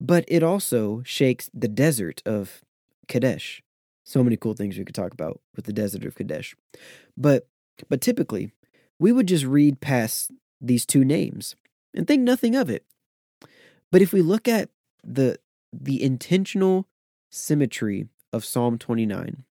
but 0.00 0.24
it 0.26 0.42
also 0.42 1.02
shakes 1.04 1.50
the 1.52 1.68
desert 1.68 2.22
of 2.24 2.62
Kadesh. 3.06 3.62
So 4.04 4.24
many 4.24 4.36
cool 4.36 4.54
things 4.54 4.78
we 4.78 4.84
could 4.84 4.94
talk 4.94 5.12
about 5.12 5.40
with 5.54 5.66
the 5.66 5.72
desert 5.72 6.04
of 6.04 6.14
Kadesh. 6.14 6.56
But 7.16 7.46
but 7.88 8.00
typically, 8.00 8.52
we 8.98 9.12
would 9.12 9.28
just 9.28 9.44
read 9.44 9.80
past 9.80 10.32
these 10.60 10.86
two 10.86 11.04
names 11.04 11.54
and 11.94 12.06
think 12.06 12.22
nothing 12.22 12.56
of 12.56 12.70
it. 12.70 12.84
But 13.92 14.02
if 14.02 14.12
we 14.12 14.22
look 14.22 14.48
at 14.48 14.70
the 15.04 15.38
the 15.72 16.02
intentional 16.02 16.88
symmetry 17.30 18.06
of 18.32 18.44
Psalm 18.44 18.78
29 18.78 19.44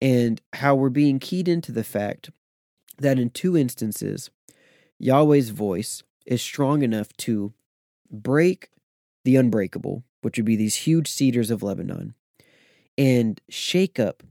and 0.00 0.40
how 0.54 0.74
we're 0.74 0.88
being 0.88 1.18
keyed 1.18 1.48
into 1.48 1.72
the 1.72 1.84
fact 1.84 2.30
that 2.96 3.18
in 3.18 3.28
two 3.30 3.56
instances 3.56 4.30
Yahweh's 4.98 5.50
voice 5.50 6.02
is 6.26 6.42
strong 6.42 6.82
enough 6.82 7.12
to 7.16 7.52
break 8.10 8.70
the 9.24 9.36
unbreakable, 9.36 10.04
which 10.22 10.36
would 10.36 10.44
be 10.44 10.56
these 10.56 10.76
huge 10.76 11.08
cedars 11.08 11.50
of 11.50 11.62
Lebanon, 11.62 12.14
and 12.96 13.40
shake 13.48 13.98
up 13.98 14.22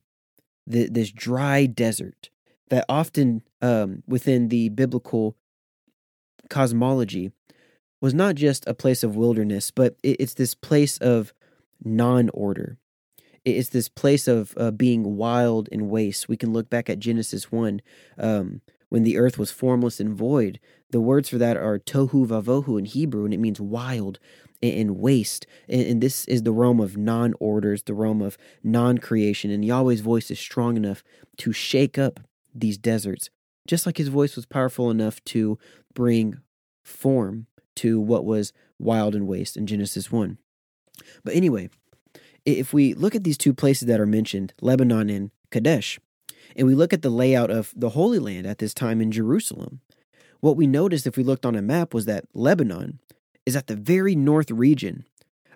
the, 0.65 0.87
this 0.89 1.11
dry 1.11 1.65
desert 1.65 2.29
that 2.69 2.85
often 2.89 3.41
um, 3.61 4.03
within 4.07 4.49
the 4.49 4.69
biblical 4.69 5.35
cosmology 6.49 7.31
was 8.01 8.13
not 8.13 8.35
just 8.35 8.67
a 8.67 8.73
place 8.73 9.03
of 9.03 9.15
wilderness, 9.15 9.71
but 9.71 9.95
it, 10.03 10.17
it's 10.19 10.33
this 10.33 10.53
place 10.53 10.97
of 10.97 11.33
non 11.83 12.29
order. 12.29 12.77
It's 13.45 13.69
this 13.69 13.87
place 13.87 14.27
of 14.27 14.53
uh, 14.57 14.71
being 14.71 15.15
wild 15.15 15.69
and 15.71 15.89
waste. 15.89 16.27
We 16.27 16.35
can 16.35 16.51
look 16.51 16.69
back 16.69 16.89
at 16.89 16.99
Genesis 16.99 17.49
1 17.49 17.81
um, 18.17 18.61
when 18.89 19.03
the 19.03 19.17
earth 19.17 19.37
was 19.37 19.51
formless 19.51 19.99
and 19.99 20.13
void. 20.13 20.59
The 20.91 21.01
words 21.01 21.29
for 21.29 21.37
that 21.37 21.57
are 21.57 21.79
tohu 21.79 22.27
vavohu 22.27 22.79
in 22.79 22.85
Hebrew, 22.85 23.25
and 23.25 23.33
it 23.33 23.39
means 23.39 23.59
wild 23.59 24.19
and 24.61 24.97
waste. 24.97 25.45
And, 25.67 26.01
this 26.01 26.25
is 26.25 26.43
the 26.43 26.51
realm 26.51 26.79
of 26.79 26.97
non 26.97 27.33
orders, 27.39 27.83
the 27.83 27.93
realm 27.93 28.21
of 28.21 28.37
non 28.63 28.97
creation. 28.97 29.51
And 29.51 29.63
Yahweh's 29.63 30.01
voice 30.01 30.31
is 30.31 30.39
strong 30.39 30.77
enough 30.77 31.03
to 31.37 31.51
shake 31.51 31.97
up 31.97 32.19
these 32.55 32.77
deserts, 32.77 33.29
just 33.67 33.85
like 33.85 33.97
his 33.97 34.07
voice 34.07 34.35
was 34.35 34.45
powerful 34.45 34.89
enough 34.89 35.23
to 35.25 35.59
bring 35.93 36.39
form 36.83 37.47
to 37.75 37.99
what 37.99 38.25
was 38.25 38.53
wild 38.79 39.13
and 39.13 39.27
waste 39.27 39.57
in 39.57 39.67
Genesis 39.67 40.11
1. 40.11 40.37
But 41.23 41.35
anyway, 41.35 41.69
if 42.45 42.73
we 42.73 42.93
look 42.93 43.13
at 43.13 43.23
these 43.23 43.37
two 43.37 43.53
places 43.53 43.87
that 43.87 43.99
are 43.99 44.07
mentioned, 44.07 44.53
Lebanon 44.61 45.09
and 45.09 45.31
Kadesh, 45.51 45.99
and 46.55 46.67
we 46.67 46.75
look 46.75 46.93
at 46.93 47.01
the 47.01 47.09
layout 47.09 47.51
of 47.51 47.73
the 47.75 47.89
Holy 47.89 48.19
Land 48.19 48.47
at 48.47 48.59
this 48.59 48.73
time 48.73 49.01
in 49.01 49.11
Jerusalem, 49.11 49.81
what 50.39 50.57
we 50.57 50.67
noticed 50.67 51.07
if 51.07 51.17
we 51.17 51.23
looked 51.23 51.45
on 51.45 51.55
a 51.55 51.61
map 51.61 51.93
was 51.93 52.05
that 52.05 52.25
Lebanon 52.33 52.99
is 53.45 53.55
at 53.55 53.67
the 53.67 53.75
very 53.75 54.15
north 54.15 54.51
region 54.51 55.05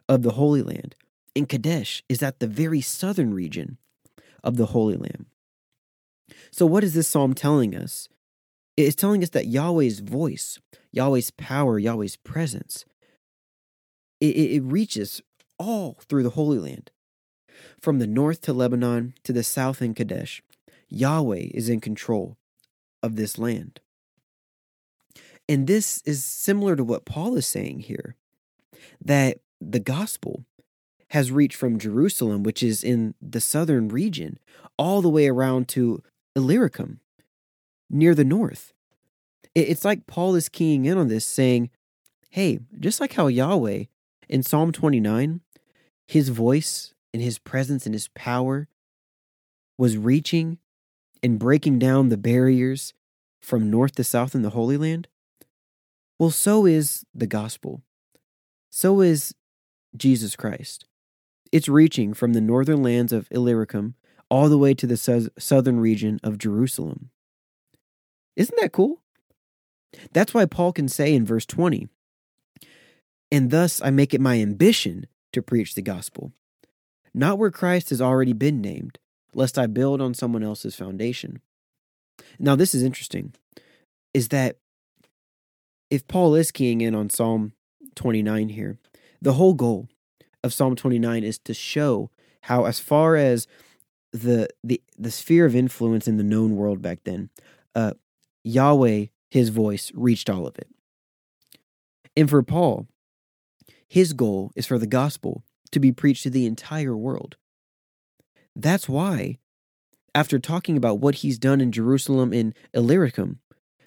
of 0.10 0.24
the 0.24 0.32
Holy 0.32 0.62
Land, 0.62 0.96
and 1.36 1.48
Kadesh 1.48 2.04
is 2.10 2.24
at 2.24 2.40
the 2.40 2.48
very 2.48 2.82
southern 2.82 3.34
region 3.34 3.78
of 4.44 4.58
the 4.58 4.68
Holy 4.68 4.96
Land. 4.96 5.26
So, 6.52 6.66
what 6.66 6.84
is 6.84 6.94
this 6.94 7.08
psalm 7.08 7.34
telling 7.34 7.76
us? 7.76 8.10
It 8.78 8.84
is 8.84 8.96
telling 8.96 9.22
us 9.22 9.30
that 9.30 9.48
Yahweh's 9.48 10.00
voice, 10.00 10.60
Yahweh's 10.92 11.32
power, 11.32 11.78
Yahweh's 11.78 12.16
presence, 12.16 12.86
it, 14.20 14.36
it 14.36 14.64
reaches 14.64 15.22
all 15.60 15.98
through 16.08 16.24
the 16.24 16.32
Holy 16.32 16.60
Land. 16.60 16.92
From 17.80 18.00
the 18.00 18.08
north 18.08 18.42
to 18.42 18.54
Lebanon 18.54 19.14
to 19.24 19.34
the 19.34 19.44
south 19.44 19.82
in 19.82 19.94
Kadesh, 19.94 20.42
Yahweh 20.92 21.48
is 21.54 21.70
in 21.70 21.80
control 21.80 22.38
of 23.02 23.16
this 23.16 23.38
land. 23.38 23.80
And 25.50 25.66
this 25.68 26.02
is 26.06 26.24
similar 26.24 26.76
to 26.76 26.84
what 26.84 27.06
Paul 27.06 27.36
is 27.36 27.48
saying 27.48 27.82
here 27.82 28.16
that 29.04 29.40
the 29.60 29.80
gospel 29.80 30.46
has 31.10 31.32
reached 31.32 31.58
from 31.58 31.80
Jerusalem, 31.80 32.44
which 32.44 32.64
is 32.64 32.84
in 32.84 33.16
the 33.22 33.42
southern 33.42 33.90
region, 33.90 34.40
all 34.78 35.02
the 35.02 35.10
way 35.10 35.28
around 35.28 35.68
to 35.70 36.02
Illyricum, 36.36 37.00
near 37.90 38.16
the 38.16 38.24
north. 38.24 38.74
It's 39.54 39.84
like 39.84 40.08
Paul 40.08 40.36
is 40.36 40.48
keying 40.48 40.86
in 40.86 40.98
on 40.98 41.10
this, 41.10 41.26
saying, 41.26 41.70
hey, 42.30 42.60
just 42.80 43.02
like 43.02 43.14
how 43.14 43.28
Yahweh 43.28 43.86
in 44.30 44.44
Psalm 44.44 44.72
29, 44.72 45.42
his 46.08 46.30
voice 46.30 46.94
and 47.14 47.22
his 47.22 47.38
presence 47.40 47.86
and 47.86 47.94
his 47.94 48.08
power 48.10 48.70
was 49.78 49.98
reaching 49.98 50.60
and 51.24 51.40
breaking 51.40 51.80
down 51.80 52.10
the 52.10 52.18
barriers 52.18 52.94
from 53.42 53.70
north 53.70 53.96
to 53.96 54.04
south 54.04 54.36
in 54.36 54.42
the 54.42 54.52
Holy 54.52 54.78
Land, 54.78 55.08
well, 56.20 56.32
so 56.32 56.66
is 56.66 57.06
the 57.14 57.28
gospel. 57.28 57.82
So 58.70 59.02
is 59.02 59.34
Jesus 59.96 60.36
Christ. 60.36 60.86
It's 61.52 61.68
reaching 61.68 62.14
from 62.14 62.34
the 62.34 62.42
northern 62.42 62.82
lands 62.84 63.12
of 63.12 63.28
Illyricum 63.32 63.96
all 64.30 64.48
the 64.48 64.58
way 64.58 64.74
to 64.74 64.88
the 64.88 64.98
su- 64.98 65.30
southern 65.38 65.80
region 65.80 66.20
of 66.24 66.38
Jerusalem. 66.38 67.10
Isn't 68.36 68.58
that 68.62 68.72
cool? 68.72 69.02
That's 70.14 70.34
why 70.34 70.46
Paul 70.46 70.72
can 70.72 70.88
say 70.88 71.14
in 71.14 71.26
verse 71.26 71.46
20, 71.46 71.90
and 73.30 73.52
thus 73.52 73.82
I 73.82 73.90
make 73.90 74.14
it 74.14 74.22
my 74.22 74.40
ambition 74.40 75.08
to 75.34 75.42
preach 75.42 75.76
the 75.76 75.82
gospel, 75.82 76.32
not 77.14 77.38
where 77.38 77.52
Christ 77.52 77.90
has 77.90 78.02
already 78.02 78.34
been 78.34 78.62
named, 78.62 79.00
lest 79.34 79.58
I 79.58 79.68
build 79.68 80.02
on 80.02 80.14
someone 80.14 80.44
else's 80.44 80.76
foundation. 80.76 81.42
Now, 82.40 82.56
this 82.56 82.74
is 82.74 82.84
interesting, 82.84 83.34
is 84.14 84.30
that 84.30 84.58
if 85.90 86.08
Paul 86.08 86.36
is 86.36 86.52
keying 86.52 86.82
in 86.82 86.96
on 86.96 87.10
Psalm 87.10 87.54
29 87.96 88.50
here, 88.50 88.78
the 89.22 89.34
whole 89.34 89.54
goal 89.54 89.88
of 90.44 90.54
Psalm 90.54 90.76
29 90.76 91.24
is 91.24 91.38
to 91.40 91.54
show 91.54 92.10
how, 92.42 92.66
as 92.66 92.80
far 92.80 93.16
as 93.16 93.48
the 94.14 94.50
the 94.62 94.82
the 94.98 95.12
sphere 95.12 95.46
of 95.46 95.56
influence 95.56 96.06
in 96.06 96.18
the 96.18 96.24
known 96.24 96.56
world 96.56 96.82
back 96.82 97.00
then, 97.06 97.30
uh, 97.76 97.94
Yahweh, 98.44 99.06
His 99.30 99.50
voice 99.50 99.92
reached 99.96 100.30
all 100.30 100.46
of 100.46 100.58
it. 100.58 100.68
And 102.16 102.30
for 102.30 102.44
Paul, 102.44 102.88
his 103.88 104.14
goal 104.14 104.52
is 104.56 104.66
for 104.66 104.78
the 104.78 104.88
gospel 104.88 105.44
to 105.72 105.80
be 105.80 105.92
preached 105.92 106.24
to 106.24 106.30
the 106.30 106.46
entire 106.46 106.96
world. 106.96 107.38
That's 108.56 108.90
why, 108.90 109.38
after 110.14 110.40
talking 110.40 110.78
about 110.78 111.00
what 111.00 111.16
he's 111.16 111.40
done 111.40 111.62
in 111.62 111.72
Jerusalem 111.72 112.34
in 112.34 112.54
Illyricum, 112.74 113.40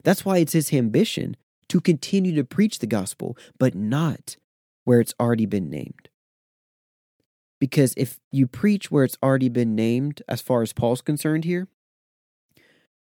that's 0.03 0.25
why 0.25 0.39
it's 0.39 0.53
his 0.53 0.73
ambition 0.73 1.37
to 1.69 1.81
continue 1.81 2.35
to 2.35 2.45
preach 2.45 2.79
the 2.79 2.87
gospel, 2.87 3.37
but 3.59 3.75
not 3.75 4.37
where 4.85 5.01
it's 5.01 5.15
already 5.19 5.47
been 5.47 5.71
named. 5.71 6.09
Because 7.59 7.95
if 7.97 8.21
you 8.31 8.47
preach 8.47 8.91
where 8.91 9.05
it's 9.05 9.19
already 9.23 9.49
been 9.49 9.75
named, 9.75 10.23
as 10.29 10.43
far 10.43 10.63
as 10.63 10.73
Paul's 10.73 11.01
concerned 11.01 11.45
here, 11.45 11.69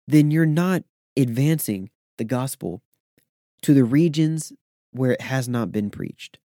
then 0.07 0.31
you're 0.31 0.45
not 0.45 0.83
advancing 1.15 1.91
the 2.17 2.23
gospel 2.23 2.81
to 3.61 3.73
the 3.73 3.83
regions 3.83 4.51
where 4.91 5.11
it 5.11 5.21
has 5.21 5.47
not 5.47 5.71
been 5.71 5.89
preached. 5.89 6.39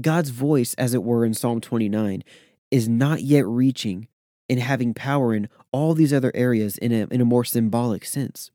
God's 0.00 0.30
voice, 0.30 0.74
as 0.74 0.94
it 0.94 1.02
were 1.02 1.24
in 1.24 1.34
Psalm 1.34 1.60
29, 1.60 2.22
is 2.70 2.88
not 2.88 3.22
yet 3.22 3.46
reaching 3.46 4.08
and 4.48 4.60
having 4.60 4.94
power 4.94 5.34
in 5.34 5.48
all 5.72 5.94
these 5.94 6.12
other 6.12 6.32
areas 6.34 6.78
in 6.78 6.92
a, 6.92 7.06
in 7.10 7.20
a 7.20 7.24
more 7.24 7.44
symbolic 7.44 8.04
sense. 8.04 8.50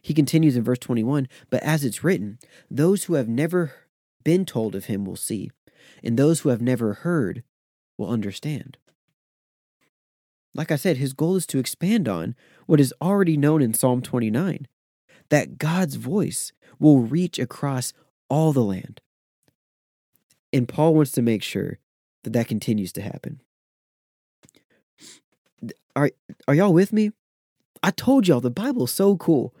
He 0.00 0.14
continues 0.14 0.56
in 0.56 0.62
verse 0.62 0.78
21 0.78 1.28
But 1.50 1.62
as 1.62 1.84
it's 1.84 2.04
written, 2.04 2.38
those 2.70 3.04
who 3.04 3.14
have 3.14 3.28
never 3.28 3.72
been 4.24 4.44
told 4.44 4.74
of 4.74 4.86
him 4.86 5.04
will 5.04 5.16
see, 5.16 5.50
and 6.02 6.16
those 6.16 6.40
who 6.40 6.48
have 6.50 6.62
never 6.62 6.94
heard 6.94 7.42
will 7.98 8.08
understand. 8.08 8.76
Like 10.54 10.72
I 10.72 10.76
said, 10.76 10.96
his 10.96 11.12
goal 11.12 11.36
is 11.36 11.46
to 11.48 11.58
expand 11.58 12.08
on 12.08 12.34
what 12.66 12.80
is 12.80 12.94
already 13.02 13.36
known 13.36 13.60
in 13.60 13.74
Psalm 13.74 14.00
29 14.00 14.66
that 15.28 15.58
God's 15.58 15.96
voice 15.96 16.52
will 16.78 17.00
reach 17.00 17.38
across 17.38 17.92
all 18.28 18.52
the 18.52 18.62
land. 18.62 19.00
And 20.52 20.68
Paul 20.68 20.94
wants 20.94 21.12
to 21.12 21.22
make 21.22 21.42
sure 21.42 21.78
that 22.22 22.32
that 22.32 22.48
continues 22.48 22.92
to 22.92 23.02
happen. 23.02 23.42
Are, 26.48 26.54
y'all 26.54 26.72
with 26.72 26.92
me? 26.92 27.10
I 27.82 27.90
told 27.90 28.28
y'all 28.28 28.40
the 28.40 28.50
Bible's 28.50 28.92
so 28.92 29.16
cool. 29.16 29.54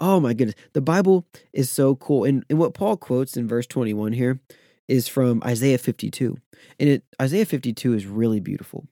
Oh 0.00 0.20
my 0.20 0.34
goodness. 0.34 0.56
The 0.72 0.80
Bible 0.80 1.26
is 1.52 1.70
so 1.70 1.96
cool. 1.96 2.24
And, 2.24 2.44
and 2.50 2.58
what 2.58 2.74
Paul 2.74 2.96
quotes 2.96 3.36
in 3.36 3.48
verse 3.48 3.66
21 3.66 4.12
here 4.12 4.40
is 4.88 5.08
from 5.08 5.42
Isaiah 5.44 5.78
52. 5.78 6.36
And 6.78 6.88
it, 6.88 7.04
Isaiah 7.20 7.46
52 7.46 7.94
is 7.94 8.06
really 8.06 8.40
beautiful. 8.40 8.86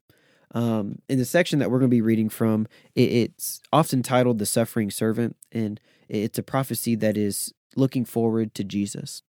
Um, 0.55 1.01
in 1.09 1.19
the 1.19 1.25
section 1.25 1.59
that 1.59 1.71
we're 1.71 1.81
going 1.81 1.91
to 1.91 1.97
be 1.97 2.01
reading 2.01 2.29
from, 2.29 2.67
it, 2.95 3.11
it's 3.11 3.61
often 3.73 4.03
titled 4.03 4.39
The 4.39 4.47
Suffering 4.47 4.91
Servant, 4.91 5.37
and 5.51 5.81
it's 6.09 6.39
a 6.39 6.45
prophecy 6.45 6.95
that 6.97 7.17
is 7.17 7.53
looking 7.75 8.05
forward 8.05 8.55
to 8.55 8.63
Jesus. 8.63 9.23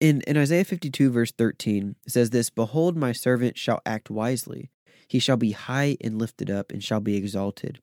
In, 0.00 0.20
in 0.22 0.36
Isaiah 0.36 0.64
52, 0.64 1.10
verse 1.10 1.30
13, 1.30 1.94
it 2.04 2.12
says 2.12 2.30
this 2.30 2.50
Behold, 2.50 2.96
my 2.96 3.12
servant 3.12 3.56
shall 3.56 3.80
act 3.86 4.10
wisely. 4.10 4.70
He 5.08 5.18
shall 5.18 5.36
be 5.36 5.52
high 5.52 5.96
and 6.00 6.18
lifted 6.18 6.50
up, 6.50 6.70
and 6.70 6.84
shall 6.84 7.00
be 7.00 7.16
exalted. 7.16 7.80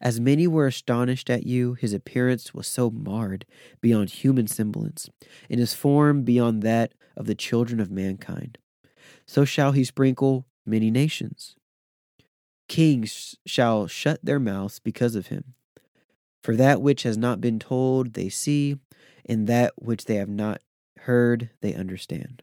As 0.00 0.20
many 0.20 0.46
were 0.46 0.66
astonished 0.66 1.28
at 1.28 1.46
you, 1.46 1.74
his 1.74 1.92
appearance 1.92 2.54
was 2.54 2.66
so 2.66 2.90
marred 2.90 3.44
beyond 3.80 4.10
human 4.10 4.46
semblance, 4.46 5.08
and 5.50 5.58
his 5.58 5.74
form 5.74 6.22
beyond 6.22 6.62
that 6.62 6.92
of 7.16 7.26
the 7.26 7.34
children 7.34 7.80
of 7.80 7.90
mankind. 7.90 8.58
So 9.26 9.44
shall 9.44 9.72
he 9.72 9.84
sprinkle 9.84 10.46
many 10.64 10.90
nations. 10.90 11.56
Kings 12.68 13.36
shall 13.46 13.86
shut 13.86 14.20
their 14.22 14.40
mouths 14.40 14.78
because 14.78 15.14
of 15.14 15.28
him. 15.28 15.54
For 16.42 16.56
that 16.56 16.80
which 16.80 17.02
has 17.04 17.16
not 17.16 17.40
been 17.40 17.58
told 17.58 18.14
they 18.14 18.28
see, 18.28 18.76
and 19.24 19.46
that 19.46 19.72
which 19.76 20.04
they 20.04 20.16
have 20.16 20.28
not 20.28 20.60
heard 21.00 21.50
they 21.60 21.74
understand. 21.74 22.42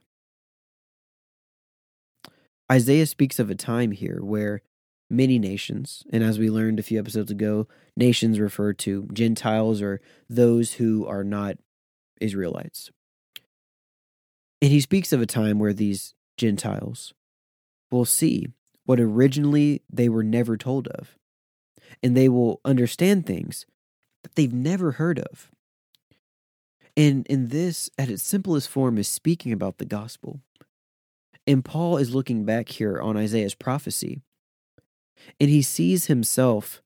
Isaiah 2.71 3.06
speaks 3.06 3.39
of 3.39 3.49
a 3.49 3.56
time 3.56 3.91
here 3.91 4.19
where 4.21 4.62
many 5.10 5.38
nations. 5.39 6.04
And 6.12 6.23
as 6.23 6.39
we 6.39 6.49
learned 6.49 6.80
a 6.80 6.84
few 6.84 6.99
episodes 6.99 7.32
ago, 7.32 7.67
nations 7.95 8.39
refer 8.39 8.73
to 8.73 9.08
Gentiles 9.13 9.82
or 9.82 10.02
those 10.30 10.73
who 10.73 11.06
are 11.06 11.23
not 11.23 11.58
Israelites. 12.19 12.91
And 14.62 14.71
he 14.71 14.80
speaks 14.80 15.12
of 15.13 15.21
a 15.21 15.26
time 15.26 15.60
where 15.60 15.73
these 15.73 16.15
Gentiles 16.38 17.13
will 17.91 18.06
see 18.06 18.47
what 18.86 18.99
originally 18.99 19.82
they 19.91 20.10
were 20.10 20.23
never 20.23 20.58
told 20.58 20.88
of, 20.88 21.17
and 22.02 22.17
they 22.17 22.28
will 22.28 22.60
understand 22.65 23.26
things 23.26 23.65
that 24.23 24.36
they've 24.36 24.54
never 24.54 24.93
heard 24.93 25.19
of. 25.19 25.52
And 26.95 27.26
in 27.28 27.49
this, 27.49 27.89
at 27.97 28.10
its 28.10 28.23
simplest 28.23 28.69
form, 28.69 28.97
is 28.97 29.08
speaking 29.08 29.52
about 29.52 29.78
the 29.78 29.86
gospel. 29.86 30.41
And 31.45 31.65
Paul 31.65 31.97
is 31.97 32.15
looking 32.15 32.45
back 32.45 32.69
here 32.69 33.01
on 33.01 33.17
Isaiah's 33.17 33.56
prophecy, 33.56 34.21
and 35.39 35.49
he 35.49 35.62
sees 35.62 36.06
himself 36.06 36.82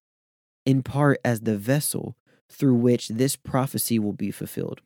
in 0.65 0.83
part 0.83 1.19
as 1.23 1.41
the 1.41 1.57
vessel 1.57 2.15
through 2.49 2.75
which 2.75 3.09
this 3.09 3.35
prophecy 3.35 3.99
will 3.99 4.13
be 4.13 4.31
fulfilled. 4.31 4.81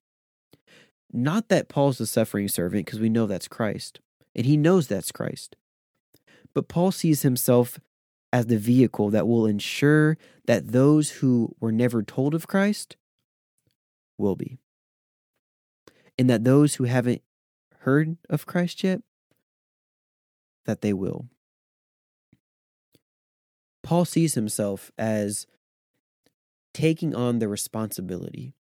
Not 1.13 1.49
that 1.49 1.69
Paul's 1.69 1.97
the 1.97 2.05
suffering 2.05 2.47
servant, 2.47 2.85
because 2.85 2.99
we 2.99 3.09
know 3.09 3.27
that's 3.27 3.47
Christ, 3.47 3.99
and 4.35 4.45
he 4.45 4.57
knows 4.57 4.87
that's 4.87 5.11
Christ. 5.11 5.55
But 6.53 6.67
Paul 6.67 6.91
sees 6.91 7.21
himself 7.21 7.79
as 8.33 8.47
the 8.47 8.57
vehicle 8.57 9.09
that 9.09 9.27
will 9.27 9.45
ensure 9.45 10.17
that 10.45 10.71
those 10.71 11.11
who 11.11 11.55
were 11.59 11.71
never 11.71 12.01
told 12.01 12.33
of 12.33 12.47
Christ 12.47 12.95
will 14.17 14.35
be. 14.35 14.57
And 16.17 16.29
that 16.29 16.43
those 16.43 16.75
who 16.75 16.85
haven't 16.85 17.21
heard 17.79 18.17
of 18.29 18.45
Christ 18.45 18.83
yet, 18.83 19.01
that 20.65 20.81
they 20.81 20.93
will. 20.93 21.27
Paul 23.83 24.05
sees 24.05 24.35
himself 24.35 24.91
as 24.97 25.47
taking 26.73 27.15
on 27.15 27.39
the 27.39 27.47
responsibility 27.47 28.53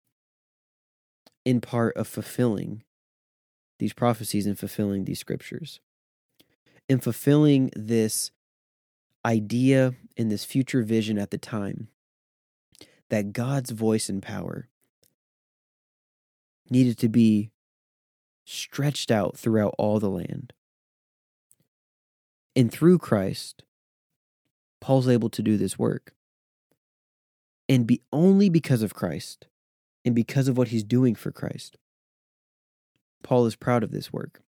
in 1.44 1.60
part 1.60 1.96
of 1.96 2.08
fulfilling 2.08 2.82
these 3.78 3.92
prophecies 3.92 4.46
and 4.46 4.58
fulfilling 4.58 5.04
these 5.04 5.20
scriptures. 5.20 5.80
In 6.88 6.98
fulfilling 6.98 7.70
this 7.76 8.30
idea 9.24 9.94
in 10.16 10.28
this 10.28 10.44
future 10.44 10.82
vision 10.82 11.18
at 11.18 11.30
the 11.30 11.38
time 11.38 11.88
that 13.10 13.32
God's 13.32 13.70
voice 13.70 14.08
and 14.08 14.22
power 14.22 14.68
needed 16.70 16.98
to 16.98 17.08
be 17.08 17.50
stretched 18.44 19.10
out 19.10 19.36
throughout 19.36 19.74
all 19.78 20.00
the 20.00 20.10
land. 20.10 20.52
And 22.60 22.70
through 22.70 22.98
Christ, 22.98 23.62
Paul's 24.82 25.08
able 25.08 25.30
to 25.30 25.40
do 25.40 25.56
this 25.56 25.78
work. 25.78 26.12
And 27.70 27.86
be 27.86 28.02
only 28.12 28.50
because 28.50 28.82
of 28.82 28.92
Christ 28.92 29.46
and 30.04 30.14
because 30.14 30.46
of 30.46 30.58
what 30.58 30.68
he's 30.68 30.84
doing 30.84 31.14
for 31.14 31.32
Christ. 31.32 31.78
Paul 33.22 33.46
is 33.46 33.56
proud 33.56 33.82
of 33.82 33.92
this 33.92 34.12
work. 34.12 34.42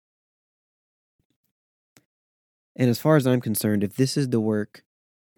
And 2.76 2.90
as 2.90 2.98
far 2.98 3.16
as 3.16 3.26
I'm 3.26 3.40
concerned, 3.40 3.82
if 3.82 3.96
this 3.96 4.18
is 4.18 4.28
the 4.28 4.40
work 4.40 4.84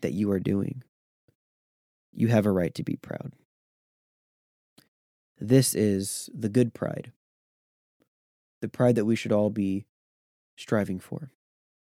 that 0.01 0.13
you 0.13 0.29
are 0.33 0.41
doing, 0.41 0.83
you 2.13 2.27
have 2.27 2.45
a 2.45 2.51
right 2.51 2.75
to 2.75 2.83
be 2.83 2.97
proud. 2.97 3.35
This 5.39 5.77
is 5.77 6.29
the 6.35 6.49
good 6.49 6.75
pride, 6.75 7.13
the 8.61 8.69
pride 8.69 8.97
that 8.97 9.05
we 9.05 9.15
should 9.15 9.31
all 9.31 9.51
be 9.51 9.87
striving 10.57 10.99
for. 10.99 11.31